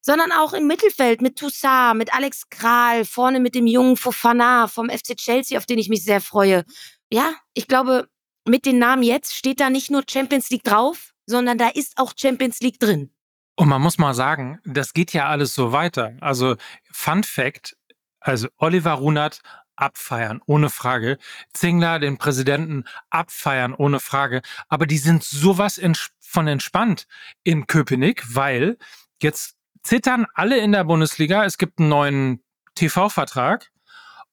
sondern 0.03 0.31
auch 0.31 0.53
im 0.53 0.67
Mittelfeld 0.67 1.23
mit 1.23 1.39
Toussaint, 1.39 1.97
mit 1.97 2.13
Alex 2.13 2.51
Kral, 2.51 3.07
vorne 3.07 3.41
mit 3.41 3.55
dem 3.55 3.67
jungen 3.67 3.97
Fofana 3.97 4.69
vom 4.69 4.91
FC 4.91 5.17
Chelsea, 5.17 5.57
auf 5.57 5.65
den 5.65 5.79
ich 5.79 5.89
mich 5.89 6.05
sehr 6.05 6.21
freue. 6.21 6.65
Ja, 7.11 7.33
ich 7.55 7.67
glaube, 7.67 8.09
mit 8.47 8.67
den 8.67 8.79
Namen 8.79 9.03
jetzt 9.03 9.35
steht 9.35 9.59
da 9.59 9.71
nicht 9.71 9.91
nur 9.91 10.03
Champions 10.07 10.51
League 10.51 10.65
drauf, 10.65 11.13
sondern 11.25 11.57
da 11.57 11.69
ist 11.69 11.97
auch 11.97 12.13
Champions 12.15 12.61
League 12.61 12.79
drin. 12.79 13.11
Und 13.57 13.69
man 13.69 13.81
muss 13.81 13.97
mal 13.97 14.13
sagen, 14.13 14.59
das 14.67 14.93
geht 14.93 15.15
ja 15.15 15.29
alles 15.29 15.55
so 15.55 15.73
weiter. 15.73 16.13
Also 16.21 16.57
Fun 16.93 17.25
Fact, 17.25 17.75
also 18.21 18.49
Oliver 18.59 18.93
Runert 18.93 19.41
abfeiern, 19.81 20.41
ohne 20.47 20.71
Frage. 20.71 21.19
Zingler, 21.53 21.99
den 21.99 22.19
Präsidenten, 22.19 22.85
abfeiern, 23.11 23.75
ohne 23.75 24.01
Frage. 24.01 24.43
Aber 24.69 24.87
die 24.87 24.99
sind 24.99 25.25
sowas 25.25 25.81
von 26.21 26.47
entspannt 26.47 27.07
in 27.43 27.67
Köpenick, 27.67 28.23
weil 28.35 28.79
jetzt 29.23 29.57
zittern 29.83 30.27
alle 30.35 30.59
in 30.59 30.73
der 30.73 30.85
Bundesliga. 30.85 31.45
Es 31.45 31.59
gibt 31.59 31.79
einen 31.79 31.89
neuen 31.89 32.45
TV-Vertrag 32.75 33.71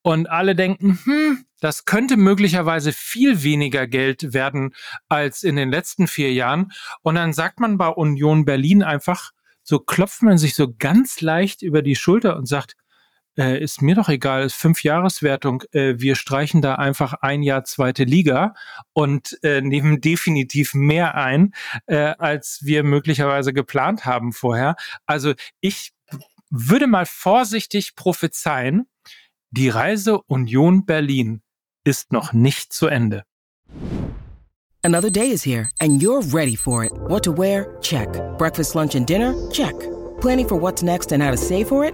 und 0.02 0.30
alle 0.30 0.56
denken, 0.56 1.00
hm, 1.04 1.46
das 1.60 1.86
könnte 1.86 2.18
möglicherweise 2.18 2.94
viel 2.94 3.44
weniger 3.44 3.88
Geld 3.88 4.34
werden 4.34 4.76
als 5.10 5.44
in 5.44 5.56
den 5.56 5.70
letzten 5.70 6.08
vier 6.08 6.32
Jahren. 6.34 6.72
Und 7.02 7.16
dann 7.16 7.34
sagt 7.34 7.60
man 7.60 7.78
bei 7.78 7.90
Union 7.90 8.46
Berlin 8.46 8.84
einfach, 8.84 9.32
so 9.64 9.80
klopft 9.80 10.22
man 10.22 10.38
sich 10.38 10.56
so 10.56 10.74
ganz 10.78 11.20
leicht 11.20 11.62
über 11.62 11.82
die 11.82 11.96
Schulter 11.96 12.38
und 12.38 12.48
sagt, 12.48 12.76
äh, 13.38 13.62
ist 13.62 13.82
mir 13.82 13.96
doch 13.96 14.10
egal, 14.10 14.44
ist 14.44 14.56
Fünfjahreswertung, 14.56 15.64
äh, 15.72 15.96
wir 15.98 16.16
streichen 16.16 16.62
da 16.62 16.76
einfach 16.76 17.14
ein 17.22 17.44
Jahr 17.44 17.64
zweite 17.64 18.04
Liga 18.04 18.54
und 18.94 19.38
äh, 19.44 19.62
nehmen 19.62 20.02
definitiv 20.02 20.74
mehr 20.74 21.16
ein, 21.16 21.54
äh, 21.86 22.14
als 22.18 22.60
wir 22.64 22.84
möglicherweise 22.84 23.54
geplant 23.54 24.06
haben 24.06 24.34
vorher. 24.34 24.76
Also 25.06 25.34
ich 25.62 25.92
würde 26.50 26.88
mal 26.88 27.06
vorsichtig 27.06 27.96
prophezeien, 27.96 28.88
die 29.52 29.70
Reise 29.70 30.22
Union 30.24 30.86
Berlin 30.86 31.42
ist 31.84 32.12
noch 32.12 32.34
nicht 32.34 32.74
zu 32.74 32.88
Ende. 32.88 33.24
Another 34.84 35.10
day 35.10 35.30
is 35.30 35.44
here 35.44 35.70
and 35.80 36.02
you're 36.02 36.22
ready 36.34 36.56
for 36.56 36.84
it. 36.84 36.92
What 36.94 37.24
to 37.24 37.32
wear? 37.32 37.78
Check. 37.82 38.10
Breakfast, 38.38 38.76
lunch 38.76 38.96
and 38.96 39.08
dinner? 39.08 39.34
Check. 39.52 39.74
Planning 40.22 40.48
for 40.48 40.60
what's 40.60 40.82
next 40.82 41.12
and 41.12 41.22
how 41.22 41.32
to 41.32 41.38
save 41.38 41.68
for 41.68 41.86
it? 41.86 41.94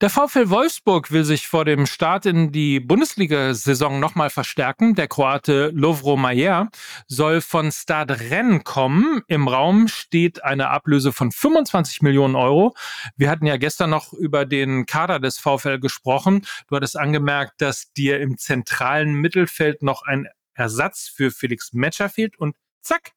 Der 0.00 0.10
VfL 0.10 0.48
Wolfsburg 0.48 1.10
will 1.10 1.24
sich 1.24 1.48
vor 1.48 1.64
dem 1.64 1.84
Start 1.84 2.24
in 2.24 2.52
die 2.52 2.78
Bundesliga-Saison 2.78 3.98
nochmal 3.98 4.30
verstärken. 4.30 4.94
Der 4.94 5.08
Kroate 5.08 5.72
Lovro 5.74 6.16
Mayer 6.16 6.70
soll 7.08 7.40
von 7.40 7.72
Stade 7.72 8.20
Rennes 8.30 8.62
kommen. 8.62 9.22
Im 9.26 9.48
Raum 9.48 9.88
steht 9.88 10.44
eine 10.44 10.68
Ablöse 10.68 11.12
von 11.12 11.32
25 11.32 12.00
Millionen 12.02 12.36
Euro. 12.36 12.76
Wir 13.16 13.28
hatten 13.28 13.44
ja 13.44 13.56
gestern 13.56 13.90
noch 13.90 14.12
über 14.12 14.46
den 14.46 14.86
Kader 14.86 15.18
des 15.18 15.38
VfL 15.38 15.80
gesprochen. 15.80 16.46
Du 16.68 16.76
hattest 16.76 16.96
angemerkt, 16.96 17.60
dass 17.60 17.92
dir 17.92 18.20
im 18.20 18.38
zentralen 18.38 19.14
Mittelfeld 19.14 19.82
noch 19.82 20.02
ein 20.02 20.28
Ersatz 20.54 21.08
für 21.08 21.32
Felix 21.32 21.72
Metscher 21.72 22.08
fehlt 22.08 22.38
und 22.38 22.54
zack, 22.82 23.14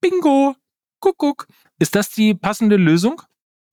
bingo, 0.00 0.56
Kuckuck. 1.00 1.48
Ist 1.78 1.94
das 1.94 2.08
die 2.08 2.34
passende 2.34 2.76
Lösung? 2.76 3.20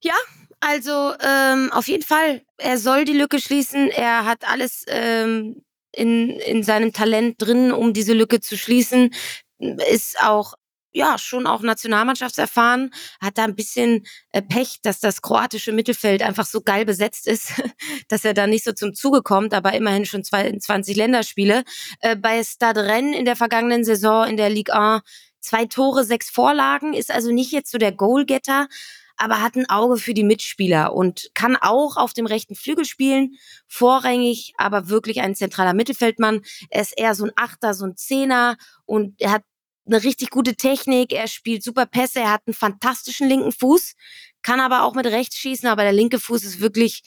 Ja, 0.04 0.16
also 0.62 1.14
ähm, 1.22 1.72
auf 1.74 1.88
jeden 1.88 2.04
Fall. 2.04 2.42
Er 2.58 2.78
soll 2.78 3.04
die 3.06 3.18
Lücke 3.18 3.40
schließen. 3.40 3.90
Er 3.90 4.26
hat 4.26 4.48
alles 4.48 4.86
ähm, 4.88 5.64
in, 5.92 6.30
in 6.30 6.64
seinem 6.64 6.94
Talent 6.94 7.42
drin, 7.42 7.72
um 7.72 7.94
diese 7.94 8.14
Lücke 8.14 8.40
zu 8.40 8.58
schließen. 8.58 9.14
Ist 9.60 10.22
auch 10.22 10.54
ja, 10.94 11.18
schon 11.18 11.48
auch 11.48 11.62
Nationalmannschaftserfahren, 11.62 12.92
hat 13.22 13.38
da 13.38 13.46
ein 13.46 13.56
bisschen 13.56 14.06
äh, 14.32 14.42
Pech, 14.42 14.80
dass 14.82 15.00
das 15.00 15.22
kroatische 15.22 15.72
Mittelfeld 15.72 16.22
einfach 16.22 16.46
so 16.46 16.62
geil 16.62 16.86
besetzt 16.86 17.28
ist, 17.28 17.54
dass 18.10 18.26
er 18.26 18.34
da 18.34 18.46
nicht 18.48 18.66
so 18.66 18.74
zum 18.74 18.94
Zuge 18.94 19.22
kommt, 19.22 19.54
aber 19.54 19.74
immerhin 19.74 20.06
schon 20.06 20.24
22 20.24 20.96
Länderspiele. 20.96 21.64
Äh, 22.02 22.16
bei 22.18 22.44
Stade 22.44 22.82
in 22.82 23.26
der 23.26 23.36
vergangenen 23.38 23.84
Saison 23.84 24.28
in 24.28 24.38
der 24.38 24.50
Ligue 24.50 24.74
1 24.74 25.02
zwei 25.40 25.66
Tore, 25.66 26.04
sechs 26.04 26.30
Vorlagen, 26.30 26.94
ist 26.94 27.12
also 27.12 27.32
nicht 27.32 27.52
jetzt 27.52 27.72
so 27.72 27.78
der 27.78 27.92
Goalgetter, 27.92 28.68
aber 29.22 29.40
hat 29.40 29.56
ein 29.56 29.70
Auge 29.70 29.98
für 29.98 30.16
die 30.16 30.24
Mitspieler 30.24 30.94
und 30.94 31.30
kann 31.36 31.56
auch 31.56 31.96
auf 31.96 32.12
dem 32.14 32.26
rechten 32.26 32.56
Flügel 32.56 32.86
spielen, 32.86 33.36
vorrangig, 33.68 34.54
aber 34.58 34.90
wirklich 34.90 35.22
ein 35.22 35.36
zentraler 35.36 35.76
Mittelfeldmann. 35.76 36.42
Er 36.72 36.82
ist 36.82 36.98
eher 36.98 37.14
so 37.14 37.26
ein 37.26 37.32
Achter, 37.36 37.76
so 37.76 37.86
ein 37.86 37.96
Zehner 37.96 38.58
und 38.86 39.22
er 39.22 39.32
hat 39.32 39.44
eine 39.86 40.04
richtig 40.04 40.32
gute 40.32 40.56
Technik, 40.56 41.14
er 41.14 41.28
spielt 41.28 41.64
super 41.64 41.86
Pässe, 41.86 42.22
er 42.22 42.32
hat 42.32 42.42
einen 42.48 42.56
fantastischen 42.56 43.30
linken 43.30 43.52
Fuß, 43.52 43.94
kann 44.42 44.60
aber 44.60 44.84
auch 44.84 44.96
mit 44.96 45.06
rechts 45.06 45.38
schießen, 45.38 45.70
aber 45.70 45.84
der 45.84 45.94
linke 45.94 46.18
Fuß 46.18 46.44
ist 46.44 46.60
wirklich 46.60 47.04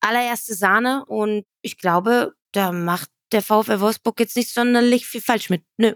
allererste 0.00 0.54
Sahne 0.54 1.04
und 1.04 1.44
ich 1.60 1.76
glaube, 1.76 2.32
da 2.52 2.72
macht 2.72 3.10
der 3.30 3.42
VfL 3.42 3.80
Wolfsburg 3.80 4.18
jetzt 4.20 4.36
nicht 4.36 4.54
sonderlich 4.54 5.06
viel 5.06 5.20
falsch 5.20 5.50
mit. 5.50 5.64
Nö. 5.76 5.92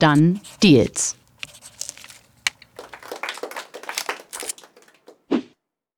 Dann 0.00 0.40
Deals. 0.60 1.16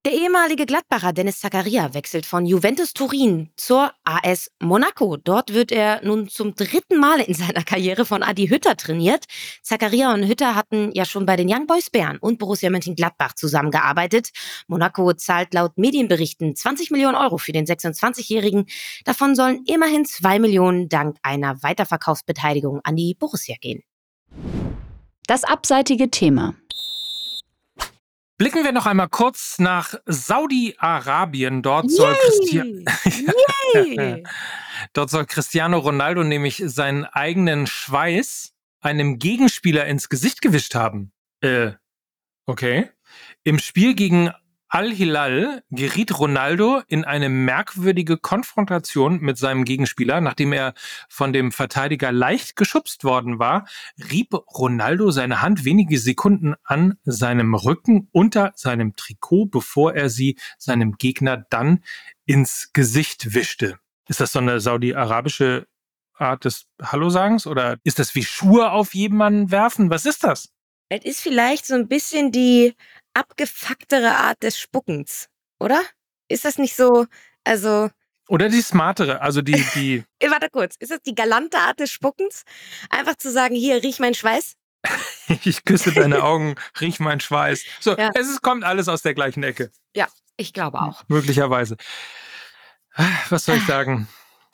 Der 0.07 0.15
ehemalige 0.15 0.67
Gladbacher 0.67 1.13
Dennis 1.13 1.41
Zakaria 1.41 1.93
wechselt 1.93 2.27
von 2.27 2.47
Juventus 2.47 2.93
Turin 2.93 3.51
zur 3.57 3.91
AS 4.05 4.53
Monaco. 4.63 5.17
Dort 5.17 5.53
wird 5.53 5.73
er 5.73 6.01
nun 6.05 6.29
zum 6.29 6.55
dritten 6.55 7.01
Mal 7.01 7.19
in 7.23 7.35
seiner 7.35 7.65
Karriere 7.65 8.05
von 8.05 8.23
Adi 8.23 8.47
Hütter 8.47 8.77
trainiert. 8.77 9.25
Zakaria 9.65 10.15
und 10.15 10.29
Hütter 10.29 10.55
hatten 10.55 10.93
ja 10.95 11.05
schon 11.05 11.27
bei 11.27 11.35
den 11.35 11.53
Young 11.53 11.67
Boys 11.67 11.91
Bern 11.91 12.19
und 12.19 12.39
Borussia 12.39 12.71
Mönchengladbach 12.71 13.33
zusammengearbeitet. 13.33 14.29
Monaco 14.69 15.13
zahlt 15.15 15.53
laut 15.53 15.77
Medienberichten 15.77 16.55
20 16.55 16.93
Millionen 16.93 17.17
Euro 17.17 17.37
für 17.37 17.51
den 17.51 17.67
26-Jährigen. 17.67 18.67
Davon 19.05 19.35
sollen 19.35 19.65
immerhin 19.67 20.05
2 20.05 20.39
Millionen 20.39 20.89
dank 20.89 21.17
einer 21.25 21.61
Weiterverkaufsbeteiligung 21.65 22.81
an 22.85 22.95
die 22.95 23.17
Borussia 23.19 23.57
gehen. 23.61 23.83
Das 25.27 25.43
abseitige 25.43 26.11
Thema. 26.11 26.55
Blicken 28.39 28.65
wir 28.65 28.73
noch 28.73 28.85
einmal 28.85 29.09
kurz 29.09 29.59
nach 29.59 29.95
Saudi-Arabien. 30.05 31.63
Dort 31.63 31.91
Dort 34.93 35.11
soll 35.11 35.25
Cristiano 35.25 35.79
Ronaldo 35.79 36.23
nämlich 36.23 36.63
seinen 36.67 37.07
eigenen 37.07 37.67
Schweiß 37.67 38.53
einem 38.81 39.19
Gegenspieler 39.19 39.87
ins 39.87 40.11
Gesicht 40.11 40.43
gewischt 40.43 40.75
haben. 40.75 41.13
Äh, 41.41 41.73
okay. 42.45 42.91
Im 43.43 43.59
Spiel 43.59 43.95
gegen 43.95 44.31
Al-Hilal 44.69 45.63
geriet 45.71 46.19
Ronaldo 46.19 46.83
in 46.89 47.05
eine 47.05 47.29
merkwürdige 47.29 48.17
Konfrontation 48.17 49.21
mit 49.21 49.39
seinem 49.39 49.65
Gegenspieler. 49.65 50.21
Nachdem 50.21 50.53
er 50.53 50.75
von 51.09 51.33
dem 51.33 51.53
Verteidiger 51.53 52.11
leicht 52.11 52.57
geschubst 52.57 53.05
worden 53.05 53.39
war, 53.39 53.67
rieb 54.11 54.35
Ronaldo 54.35 55.11
seine 55.13 55.41
Hand 55.41 55.65
wenige 55.65 55.99
Sekunden 55.99 56.55
an 56.65 56.99
seinem 57.05 57.55
Rücken 57.55 58.09
unter 58.11 58.53
seinem 58.57 58.97
Trikot, 58.97 59.47
bevor 59.47 59.95
er 59.95 60.11
sie 60.11 60.37
seinem 60.59 60.99
Gegner 60.99 61.47
dann 61.49 61.85
ins 62.25 62.71
Gesicht 62.73 63.35
wischte. 63.35 63.79
Ist 64.09 64.21
das 64.21 64.33
so 64.33 64.41
eine 64.41 64.61
saudi-arabische 64.61 65.67
Art 66.15 66.45
des 66.45 66.67
Hallo-Sagens 66.83 67.47
oder 67.47 67.79
ist 67.85 67.99
das 67.99 68.15
wie 68.15 68.25
Schuhe 68.25 68.71
auf 68.73 68.95
jemanden 68.95 69.51
werfen? 69.51 69.91
Was 69.91 70.07
ist 70.07 70.25
das? 70.25 70.56
Es 70.89 71.05
ist 71.05 71.21
vielleicht 71.21 71.67
so 71.67 71.75
ein 71.75 71.89
bisschen 71.89 72.31
die 72.31 72.75
abgefucktere 73.15 74.17
Art 74.17 74.43
des 74.43 74.59
Spuckens, 74.59 75.29
oder? 75.59 75.81
Ist 76.29 76.45
das 76.45 76.59
nicht 76.59 76.77
so, 76.77 77.07
also. 77.45 77.91
Oder 78.29 78.49
die 78.49 78.61
smartere, 78.61 79.21
also 79.21 79.43
die, 79.43 79.53
die. 79.75 80.05
Warte 80.29 80.49
kurz, 80.51 80.77
ist 80.79 80.91
das 80.91 81.01
die 81.03 81.15
galante 81.15 81.59
Art 81.59 81.81
des 81.81 81.91
Spuckens? 81.91 82.45
Einfach 82.91 83.17
zu 83.17 83.31
sagen, 83.31 83.55
hier, 83.55 83.83
riech 83.83 83.99
mein 83.99 84.15
Schweiß? 84.15 84.55
ich 85.45 85.65
küsse 85.65 85.93
deine 85.93 86.23
Augen, 86.23 86.55
riech 86.81 87.01
mein 87.01 87.21
Schweiß. 87.21 87.65
So, 87.81 87.97
ja. 87.97 88.11
es 88.15 88.29
ist, 88.29 88.43
kommt 88.43 88.63
alles 88.63 88.89
aus 88.89 89.03
der 89.03 89.15
gleichen 89.15 89.43
Ecke. 89.43 89.71
Ja, 89.95 90.07
ich 90.37 90.53
glaube 90.53 90.81
auch. 90.81 91.03
Möglicherweise. 91.09 91.77
Was 93.29 93.45
soll 93.45 93.57
ich 93.57 93.65
ah. 93.65 93.67
sagen? 93.67 94.09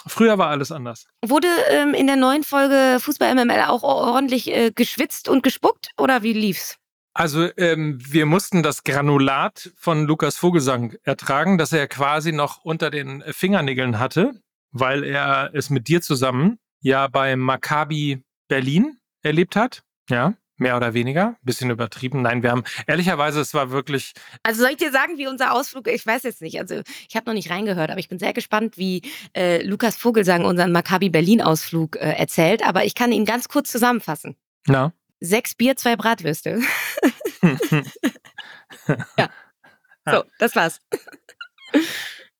Früher 0.07 0.39
war 0.39 0.49
alles 0.49 0.73
anders. 0.73 1.07
Wurde 1.25 1.49
ähm, 1.69 1.95
in 1.95 2.07
der 2.07 2.17
neuen 2.17 2.43
Folge 2.43 2.99
Fußball 3.01 3.35
MML 3.35 3.65
auch 3.69 3.83
ordentlich 3.83 4.51
äh, 4.51 4.71
geschwitzt 4.71 5.29
und 5.29 5.43
gespuckt 5.43 5.91
oder 5.99 6.23
wie 6.23 6.33
lief's? 6.33 6.79
Also 7.15 7.49
ähm, 7.59 7.99
wir 8.03 8.25
mussten 8.25 8.63
das 8.63 8.85
Granulat 8.85 9.71
von 9.77 10.07
Lukas 10.07 10.39
Vogelsang 10.39 10.95
ertragen, 11.03 11.59
das 11.59 11.73
er 11.73 11.87
quasi 11.87 12.33
noch 12.33 12.65
unter 12.65 12.91
den 12.91 13.23
Fingernägeln 13.33 13.99
hatte, 13.99 14.41
weil 14.71 15.05
er 15.05 15.51
es 15.53 15.69
mit 15.69 15.89
dir 15.89 16.01
zusammen 16.01 16.59
ja 16.81 17.09
bei 17.09 17.37
Maccabi 17.37 18.23
Berlin 18.49 18.97
erlebt 19.23 19.57
hat. 19.57 19.83
Ja, 20.09 20.35
mehr 20.63 20.77
oder 20.77 20.95
weniger. 20.95 21.37
Bisschen 21.43 21.71
übertrieben. 21.71 22.23
Nein, 22.23 22.43
wir 22.43 22.51
haben, 22.51 22.65
ehrlicherweise, 22.87 23.41
es 23.41 23.53
war 23.53 23.71
wirklich. 23.71 24.13
Also 24.43 24.63
soll 24.63 24.71
ich 24.71 24.79
dir 24.79 24.91
sagen, 24.91 25.19
wie 25.19 25.27
unser 25.27 25.53
Ausflug, 25.53 25.89
ich 25.89 26.07
weiß 26.07 26.23
jetzt 26.23 26.41
nicht, 26.41 26.59
also 26.59 26.81
ich 27.09 27.17
habe 27.17 27.27
noch 27.27 27.35
nicht 27.35 27.51
reingehört, 27.51 27.91
aber 27.91 28.01
ich 28.01 28.09
bin 28.09 28.19
sehr 28.19 28.33
gespannt, 28.33 28.79
wie 28.79 29.03
äh, 29.37 29.63
Lukas 29.63 29.97
Vogelsang 29.97 30.45
unseren 30.45 30.73
Maccabi 30.73 31.11
Berlin-Ausflug 31.11 31.97
äh, 31.97 32.15
erzählt, 32.15 32.67
aber 32.67 32.85
ich 32.85 32.95
kann 32.95 33.13
ihn 33.13 33.25
ganz 33.25 33.49
kurz 33.49 33.71
zusammenfassen. 33.71 34.37
Na? 34.67 34.93
Sechs 35.21 35.55
Bier, 35.55 35.77
zwei 35.77 35.97
Bratwürste. 35.97 36.61
ja. 39.19 39.29
So, 40.05 40.25
das 40.39 40.57
war's. 40.57 40.81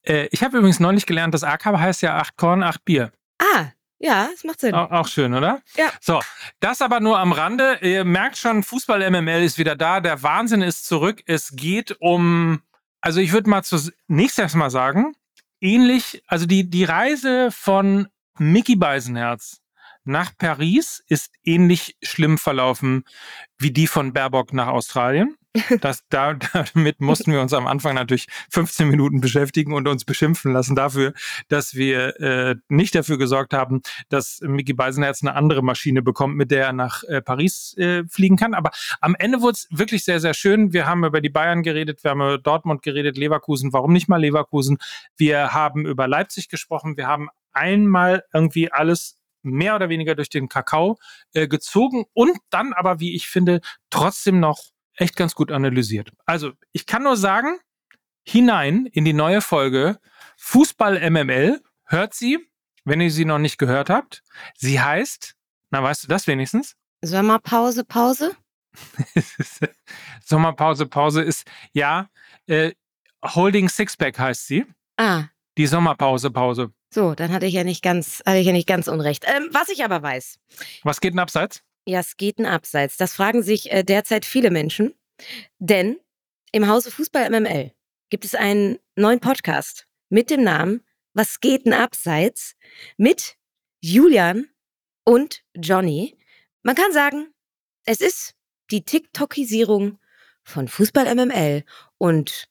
Äh, 0.05 0.27
ich 0.31 0.43
habe 0.43 0.57
übrigens 0.57 0.79
neulich 0.79 1.05
gelernt, 1.05 1.33
das 1.33 1.43
AK 1.43 1.65
heißt 1.65 2.01
ja 2.01 2.17
acht 2.17 2.35
Korn, 2.35 2.63
acht 2.63 2.83
Bier. 2.83 3.11
Ah, 3.39 3.67
ja, 4.03 4.27
das 4.29 4.43
macht 4.43 4.59
Sinn. 4.59 4.75
Auch, 4.75 4.91
auch, 4.91 5.07
schön, 5.07 5.33
oder? 5.33 5.61
Ja. 5.77 5.89
So, 6.01 6.19
das 6.59 6.81
aber 6.81 6.99
nur 6.99 7.19
am 7.19 7.31
Rande. 7.31 7.77
Ihr 7.81 8.03
merkt 8.03 8.37
schon, 8.37 8.61
Fußball 8.61 9.09
MML 9.09 9.43
ist 9.43 9.57
wieder 9.57 9.77
da. 9.77 10.01
Der 10.01 10.21
Wahnsinn 10.21 10.61
ist 10.61 10.85
zurück. 10.85 11.23
Es 11.25 11.55
geht 11.55 11.95
um, 12.01 12.61
also 12.99 13.21
ich 13.21 13.31
würde 13.31 13.49
mal 13.49 13.63
zunächst 13.63 14.37
erstmal 14.37 14.71
sagen, 14.71 15.13
ähnlich, 15.61 16.21
also 16.27 16.45
die, 16.45 16.69
die 16.69 16.83
Reise 16.83 17.49
von 17.51 18.09
Mickey 18.37 18.75
Beisenherz 18.75 19.61
nach 20.03 20.37
Paris 20.37 21.01
ist 21.07 21.31
ähnlich 21.45 21.95
schlimm 22.03 22.37
verlaufen 22.37 23.05
wie 23.57 23.71
die 23.71 23.87
von 23.87 24.11
Baerbock 24.11 24.51
nach 24.51 24.67
Australien. 24.67 25.37
Das, 25.81 26.03
da, 26.09 26.33
damit 26.73 26.99
mussten 26.99 27.31
wir 27.31 27.41
uns 27.41 27.53
am 27.53 27.67
Anfang 27.67 27.95
natürlich 27.95 28.27
15 28.49 28.87
Minuten 28.87 29.21
beschäftigen 29.21 29.73
und 29.73 29.87
uns 29.87 30.05
beschimpfen 30.05 30.51
lassen 30.51 30.75
dafür, 30.75 31.13
dass 31.47 31.75
wir 31.75 32.19
äh, 32.19 32.55
nicht 32.69 32.95
dafür 32.95 33.17
gesorgt 33.17 33.53
haben, 33.53 33.81
dass 34.09 34.39
Mickey 34.41 34.73
Beisenherz 34.73 35.21
eine 35.21 35.35
andere 35.35 35.61
Maschine 35.61 36.01
bekommt, 36.01 36.35
mit 36.35 36.51
der 36.51 36.65
er 36.65 36.73
nach 36.73 37.03
äh, 37.03 37.21
Paris 37.21 37.75
äh, 37.77 38.03
fliegen 38.07 38.37
kann. 38.37 38.53
Aber 38.53 38.71
am 38.99 39.15
Ende 39.15 39.41
wurde 39.41 39.53
es 39.53 39.67
wirklich 39.69 40.03
sehr, 40.03 40.19
sehr 40.19 40.33
schön. 40.33 40.73
Wir 40.73 40.87
haben 40.87 41.03
über 41.05 41.21
die 41.21 41.29
Bayern 41.29 41.61
geredet, 41.63 42.03
wir 42.03 42.11
haben 42.11 42.21
über 42.21 42.37
Dortmund 42.37 42.81
geredet, 42.81 43.17
Leverkusen. 43.17 43.73
Warum 43.73 43.93
nicht 43.93 44.07
mal 44.07 44.21
Leverkusen? 44.21 44.77
Wir 45.17 45.53
haben 45.53 45.85
über 45.85 46.07
Leipzig 46.07 46.49
gesprochen. 46.49 46.97
Wir 46.97 47.07
haben 47.07 47.29
einmal 47.51 48.23
irgendwie 48.33 48.71
alles 48.71 49.17
mehr 49.43 49.75
oder 49.75 49.89
weniger 49.89 50.15
durch 50.15 50.29
den 50.29 50.49
Kakao 50.49 50.97
äh, 51.33 51.47
gezogen 51.47 52.05
und 52.13 52.37
dann 52.49 52.73
aber, 52.73 52.99
wie 52.99 53.13
ich 53.15 53.27
finde, 53.27 53.61
trotzdem 53.89 54.39
noch 54.39 54.72
echt 54.95 55.15
ganz 55.15 55.35
gut 55.35 55.51
analysiert. 55.51 56.11
Also 56.25 56.51
ich 56.71 56.85
kann 56.85 57.03
nur 57.03 57.17
sagen, 57.17 57.59
hinein 58.23 58.85
in 58.85 59.05
die 59.05 59.13
neue 59.13 59.41
Folge 59.41 59.99
Fußball 60.37 61.09
MML 61.09 61.61
hört 61.85 62.13
sie 62.13 62.39
wenn 62.85 63.01
ihr 63.01 63.11
sie 63.11 63.25
noch 63.25 63.39
nicht 63.39 63.57
gehört 63.57 63.89
habt. 63.89 64.23
Sie 64.55 64.79
heißt, 64.79 65.35
na 65.71 65.81
weißt 65.83 66.03
du 66.03 66.07
das 66.07 66.27
wenigstens? 66.27 66.75
Sommerpause, 67.01 67.83
Pause? 67.83 68.35
Sommerpause, 70.23 70.85
Pause 70.85 71.21
ist, 71.21 71.45
ja, 71.73 72.09
äh, 72.47 72.71
Holding 73.23 73.69
Sixpack 73.69 74.19
heißt 74.19 74.47
sie. 74.47 74.65
Ah. 74.97 75.25
Die 75.57 75.67
Sommerpause, 75.67 76.31
Pause. 76.31 76.73
So, 76.89 77.15
dann 77.15 77.31
hatte 77.31 77.45
ich 77.45 77.53
ja 77.53 77.63
nicht 77.63 77.81
ganz, 77.81 78.21
hatte 78.25 78.37
ich 78.37 78.47
ja 78.47 78.53
nicht 78.53 78.67
ganz 78.67 78.87
unrecht. 78.87 79.25
Ähm, 79.27 79.49
was 79.51 79.69
ich 79.69 79.83
aber 79.83 80.01
weiß. 80.01 80.39
Was 80.83 81.01
geht 81.01 81.13
denn 81.13 81.19
abseits? 81.19 81.63
Ja, 81.85 81.99
es 81.99 82.17
geht 82.17 82.39
ein 82.39 82.45
Abseits. 82.45 82.97
Das 82.97 83.13
fragen 83.13 83.43
sich 83.43 83.71
äh, 83.71 83.83
derzeit 83.83 84.25
viele 84.25 84.51
Menschen. 84.51 84.93
Denn 85.59 85.97
im 86.51 86.67
Hause 86.67 86.91
Fußball 86.91 87.29
MML 87.29 87.71
gibt 88.09 88.25
es 88.25 88.35
einen 88.35 88.79
neuen 88.95 89.19
Podcast 89.19 89.87
mit 90.09 90.29
dem 90.29 90.43
Namen 90.43 90.81
Was 91.13 91.39
geht 91.39 91.65
denn 91.65 91.73
Abseits? 91.73 92.55
mit 92.97 93.35
Julian 93.81 94.47
und 95.03 95.43
Johnny. 95.55 96.17
Man 96.63 96.75
kann 96.75 96.91
sagen, 96.93 97.33
es 97.85 98.01
ist 98.01 98.35
die 98.71 98.83
TikTokisierung 98.83 99.99
von 100.43 100.67
Fußball 100.67 101.13
MML 101.13 101.63
und 101.97 102.47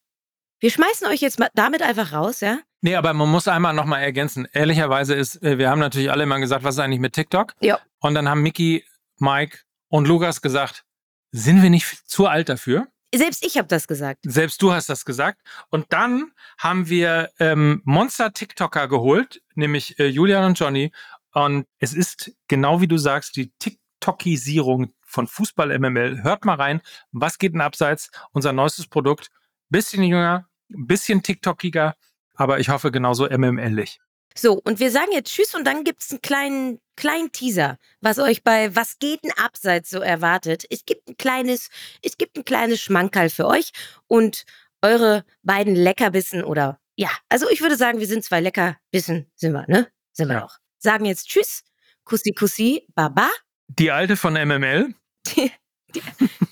wir 0.60 0.70
schmeißen 0.70 1.06
euch 1.08 1.20
jetzt 1.20 1.38
mal 1.38 1.48
damit 1.54 1.82
einfach 1.82 2.12
raus, 2.12 2.40
ja? 2.40 2.60
Nee, 2.82 2.94
aber 2.96 3.12
man 3.14 3.28
muss 3.28 3.48
einmal 3.48 3.74
nochmal 3.74 4.02
ergänzen. 4.02 4.46
Ehrlicherweise 4.52 5.14
ist, 5.14 5.42
äh, 5.42 5.58
wir 5.58 5.70
haben 5.70 5.78
natürlich 5.78 6.10
alle 6.10 6.24
immer 6.24 6.38
gesagt, 6.38 6.64
was 6.64 6.76
ist 6.76 6.80
eigentlich 6.80 7.00
mit 7.00 7.14
TikTok? 7.14 7.54
Ja. 7.60 7.80
Und 8.00 8.14
dann 8.14 8.28
haben 8.28 8.42
Mickey, 8.42 8.84
Mike 9.22 9.60
und 9.88 10.06
Lukas 10.06 10.42
gesagt, 10.42 10.84
sind 11.30 11.62
wir 11.62 11.70
nicht 11.70 11.86
zu 12.06 12.26
alt 12.26 12.50
dafür? 12.50 12.88
Selbst 13.14 13.44
ich 13.44 13.58
habe 13.58 13.68
das 13.68 13.86
gesagt. 13.86 14.20
Selbst 14.24 14.60
du 14.62 14.72
hast 14.72 14.88
das 14.88 15.04
gesagt. 15.04 15.40
Und 15.68 15.86
dann 15.90 16.32
haben 16.58 16.88
wir 16.88 17.30
ähm, 17.38 17.82
Monster-TikToker 17.84 18.88
geholt, 18.88 19.42
nämlich 19.54 19.98
äh, 19.98 20.06
Julian 20.06 20.44
und 20.44 20.58
Johnny. 20.58 20.92
Und 21.32 21.66
es 21.78 21.92
ist 21.94 22.32
genau 22.48 22.80
wie 22.80 22.88
du 22.88 22.96
sagst, 22.96 23.36
die 23.36 23.52
TikTokisierung 23.58 24.94
von 25.02 25.26
Fußball 25.26 25.78
MML. 25.78 26.22
Hört 26.22 26.44
mal 26.44 26.56
rein, 26.56 26.80
was 27.12 27.38
geht 27.38 27.52
denn 27.52 27.60
abseits? 27.60 28.10
Unser 28.32 28.52
neuestes 28.52 28.86
Produkt. 28.86 29.30
Bisschen 29.68 30.02
jünger, 30.02 30.48
ein 30.70 30.86
bisschen 30.86 31.22
TikTokiger, 31.22 31.94
aber 32.34 32.60
ich 32.60 32.70
hoffe 32.70 32.90
genauso 32.90 33.28
MML-ig. 33.28 34.00
So, 34.36 34.60
und 34.64 34.80
wir 34.80 34.90
sagen 34.90 35.12
jetzt 35.12 35.32
Tschüss 35.32 35.54
und 35.54 35.64
dann 35.64 35.84
gibt 35.84 36.02
es 36.02 36.10
einen 36.10 36.22
kleinen, 36.22 36.80
kleinen 36.96 37.32
Teaser, 37.32 37.78
was 38.00 38.18
euch 38.18 38.42
bei 38.42 38.74
Was 38.74 38.98
geht 38.98 39.24
denn 39.24 39.32
abseits 39.36 39.90
so 39.90 40.00
erwartet. 40.00 40.64
Es 40.70 40.84
gibt 40.84 41.08
ein 41.08 41.16
kleines, 41.16 41.68
es 42.02 42.16
gibt 42.16 42.36
ein 42.36 42.44
kleines 42.44 42.80
Schmankerl 42.80 43.30
für 43.30 43.46
euch 43.46 43.72
und 44.06 44.44
eure 44.82 45.24
beiden 45.42 45.74
Leckerbissen 45.74 46.42
oder 46.42 46.78
ja, 46.96 47.10
also 47.28 47.48
ich 47.48 47.60
würde 47.62 47.76
sagen, 47.76 48.00
wir 48.00 48.06
sind 48.06 48.24
zwei 48.24 48.40
Leckerbissen, 48.40 49.30
sind 49.34 49.52
wir, 49.52 49.64
ne? 49.66 49.88
Sind 50.12 50.28
wir 50.28 50.36
ja. 50.36 50.44
auch. 50.44 50.56
Sagen 50.78 51.06
jetzt 51.06 51.28
Tschüss, 51.28 51.64
Kussi 52.04 52.32
Kussi, 52.32 52.86
Baba. 52.94 53.30
Die 53.68 53.90
alte 53.90 54.16
von 54.16 54.34
MML. 54.34 54.94
Die, 55.28 55.50
die, 55.94 56.02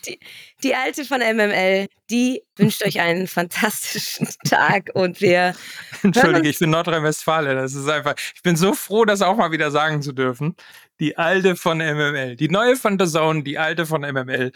die, 0.07 0.19
die, 0.63 0.75
alte 0.75 1.05
von 1.05 1.21
MML, 1.21 1.89
die 2.11 2.43
wünscht 2.57 2.85
euch 2.85 3.01
einen 3.01 3.27
fantastischen 3.27 4.29
Tag 4.49 4.91
und 4.95 5.21
wir. 5.21 5.55
Entschuldige, 6.03 6.49
ich 6.49 6.59
bin 6.59 6.71
Nordrhein-Westfalen. 6.71 7.57
Das 7.57 7.75
ist 7.75 7.89
einfach. 7.89 8.15
Ich 8.35 8.43
bin 8.43 8.57
so 8.57 8.75
froh, 8.75 9.05
das 9.05 9.23
auch 9.23 9.37
mal 9.37 9.53
wieder 9.53 9.71
sagen 9.71 10.03
zu 10.03 10.13
dürfen. 10.13 10.57
Die 10.99 11.17
alte 11.17 11.57
von 11.57 11.79
MML. 11.79 12.37
Die 12.37 12.49
neue 12.49 12.77
von 12.77 12.99
The 12.99 13.07
Zone, 13.07 13.43
die 13.43 13.59
alte 13.59 13.87
von 13.87 14.03
MML. 14.03 14.53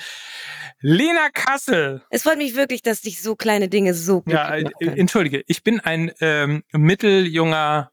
Lena 0.81 1.31
Kassel. 1.33 2.03
Es 2.11 2.23
freut 2.25 2.39
mich 2.39 2.57
wirklich, 2.57 2.83
dass 2.83 3.01
dich 3.01 3.23
so 3.23 3.37
kleine 3.37 3.69
Dinge 3.69 3.95
so 3.95 4.21
gut 4.21 4.33
Ja, 4.33 4.55
äh, 4.55 4.65
entschuldige, 4.81 5.43
ich 5.47 5.63
bin 5.63 5.81
ein 5.81 6.13
ähm, 6.21 6.63
mitteljunger 6.73 7.91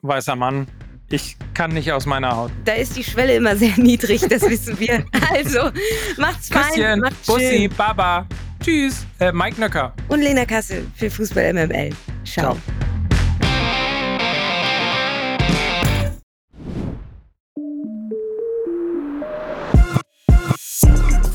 weißer 0.00 0.36
Mann 0.36 0.66
ich 1.14 1.36
kann 1.54 1.72
nicht 1.72 1.92
aus 1.92 2.06
meiner 2.06 2.36
Haut. 2.36 2.50
Da 2.64 2.72
ist 2.72 2.96
die 2.96 3.04
Schwelle 3.04 3.36
immer 3.36 3.56
sehr 3.56 3.72
niedrig, 3.76 4.20
das 4.28 4.42
wissen 4.42 4.78
wir. 4.78 5.04
Also, 5.32 5.70
macht's 6.16 6.48
fein. 6.48 7.00
Macht's 7.00 7.26
Bussi, 7.26 7.68
schön. 7.68 7.70
Baba. 7.76 8.26
Tschüss. 8.62 9.06
Äh, 9.20 9.32
Mike 9.32 9.60
Nöcker. 9.60 9.92
Und 10.08 10.20
Lena 10.20 10.44
Kassel 10.44 10.86
für 10.96 11.10
Fußball 11.10 11.52
MML. 11.52 11.90
Ciao. 12.24 12.54
Ciao. 12.54 12.58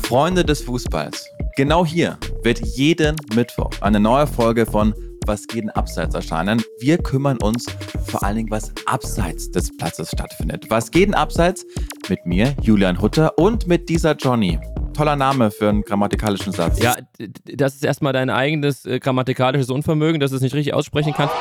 Freunde 0.02 0.44
des 0.44 0.62
Fußballs. 0.62 1.24
Genau 1.56 1.86
hier 1.86 2.18
wird 2.42 2.58
jeden 2.58 3.14
Mittwoch 3.34 3.70
eine 3.80 4.00
neue 4.00 4.26
Folge 4.26 4.66
von 4.66 4.92
was 5.30 5.46
geht 5.46 5.62
denn 5.62 5.70
abseits 5.70 6.12
erscheinen. 6.16 6.60
Wir 6.80 6.98
kümmern 6.98 7.38
uns 7.40 7.64
vor 8.04 8.24
allen 8.24 8.34
Dingen, 8.34 8.50
was 8.50 8.72
abseits 8.86 9.48
des 9.52 9.70
Platzes 9.76 10.08
stattfindet. 10.08 10.66
Was 10.70 10.90
geht 10.90 11.06
denn 11.06 11.14
abseits? 11.14 11.64
Mit 12.08 12.26
mir, 12.26 12.56
Julian 12.62 13.00
Hutter 13.00 13.38
und 13.38 13.68
mit 13.68 13.88
dieser 13.88 14.16
Johnny. 14.16 14.58
Toller 14.92 15.14
Name 15.14 15.52
für 15.52 15.68
einen 15.68 15.82
grammatikalischen 15.82 16.52
Satz. 16.52 16.82
Ja, 16.82 16.96
das 17.44 17.76
ist 17.76 17.84
erstmal 17.84 18.12
dein 18.12 18.28
eigenes 18.28 18.84
äh, 18.86 18.98
grammatikalisches 18.98 19.70
Unvermögen, 19.70 20.18
dass 20.18 20.32
du 20.32 20.36
es 20.36 20.42
nicht 20.42 20.56
richtig 20.56 20.74
aussprechen 20.74 21.14
kannst. 21.16 21.34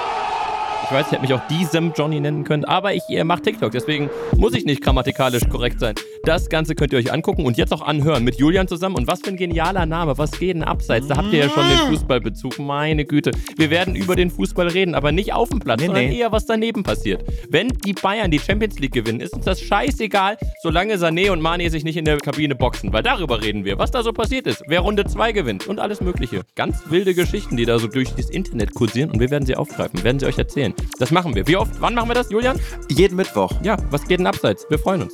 Ich 0.84 0.92
weiß, 0.92 1.08
ich 1.08 1.12
hätte 1.14 1.22
mich 1.24 1.34
auch 1.34 1.48
diesem 1.48 1.92
Johnny 1.94 2.20
nennen 2.20 2.44
können, 2.44 2.66
aber 2.66 2.94
ich 2.94 3.02
äh, 3.10 3.24
mache 3.24 3.42
TikTok, 3.42 3.72
deswegen 3.72 4.12
muss 4.38 4.54
ich 4.54 4.66
nicht 4.66 4.84
grammatikalisch 4.84 5.50
korrekt 5.50 5.80
sein. 5.80 5.96
Das 6.24 6.50
Ganze 6.50 6.76
könnt 6.76 6.94
ihr 6.94 7.00
euch 7.00 7.12
angucken 7.12 7.46
und 7.46 7.58
jetzt 7.58 7.74
auch 7.74 7.82
anhören 7.82 8.24
mit 8.24 8.36
Julian 8.36 8.68
zusammen. 8.68 8.96
Und 8.96 9.08
was 9.08 9.22
für 9.22 9.30
ein 9.30 9.38
genialer 9.38 9.86
Name, 9.86 10.18
was 10.18 10.32
geht 10.32 10.56
denn 10.56 10.64
abseits? 10.64 11.08
Da 11.08 11.18
habt 11.18 11.32
ihr 11.32 11.40
ja 11.40 11.50
schon 11.50 11.68
den 11.68 11.78
Fußballbezug, 11.90 12.60
meine 12.60 13.06
Güte. 13.06 13.32
Wir 13.58 13.70
werden 13.70 13.96
über 13.96 14.16
den 14.16 14.30
Fußball 14.30 14.68
reden, 14.68 14.96
aber 14.96 15.12
nicht 15.12 15.34
auf 15.34 15.50
dem 15.50 15.60
Platz, 15.60 15.80
nee, 15.80 15.88
sondern 15.88 16.06
nee. 16.06 16.20
eher, 16.20 16.32
was 16.32 16.46
daneben 16.46 16.84
passiert. 16.84 17.24
Wenn 17.50 17.70
die 17.70 17.94
Bayern 17.94 18.32
die 18.32 18.40
Champions 18.40 18.80
League 18.80 18.94
gewinnen, 18.94 19.22
ist 19.22 19.34
uns 19.34 19.46
das 19.46 19.62
scheißegal, 19.62 20.38
solange 20.62 20.96
Sané 20.96 21.32
und 21.32 21.42
Mane 21.42 21.70
sich 21.70 21.84
nicht 21.84 21.98
in 21.98 22.06
der 22.06 22.18
Kabine 22.18 22.56
boxen, 22.56 22.92
weil 22.92 23.04
darüber 23.04 23.42
reden 23.42 23.66
wir, 23.66 23.78
was 23.78 23.92
da 23.92 24.04
so 24.04 24.12
passiert 24.12 24.48
ist, 24.48 24.64
wer 24.68 24.82
Runde 24.82 25.06
2 25.06 25.32
gewinnt 25.32 25.68
und 25.68 25.80
alles 25.80 26.02
Mögliche. 26.02 26.42
Ganz 26.56 26.84
wilde 26.90 27.14
Geschichten, 27.14 27.58
die 27.58 27.66
da 27.66 27.80
so 27.80 27.88
durch 27.88 28.14
das 28.14 28.30
Internet 28.30 28.74
kursieren 28.74 29.10
und 29.12 29.20
wir 29.20 29.30
werden 29.30 29.46
sie 29.46 29.56
aufgreifen, 29.56 30.04
werden 30.04 30.20
sie 30.20 30.26
euch 30.26 30.38
erzählen. 30.38 30.74
Das 31.00 31.12
machen 31.12 31.36
wir. 31.36 31.48
Wie 31.48 31.56
oft? 31.56 31.80
Wann 31.80 31.96
machen 31.96 32.10
wir 32.10 32.16
das, 32.16 32.30
Julian? 32.30 32.60
Jeden 32.90 33.16
Mittwoch. 33.16 33.52
Ja, 33.64 33.78
was 33.90 34.06
geht 34.08 34.20
denn 34.20 34.28
abseits? 34.28 34.66
Wir 34.70 34.80
freuen 34.80 35.04
uns. 35.04 35.14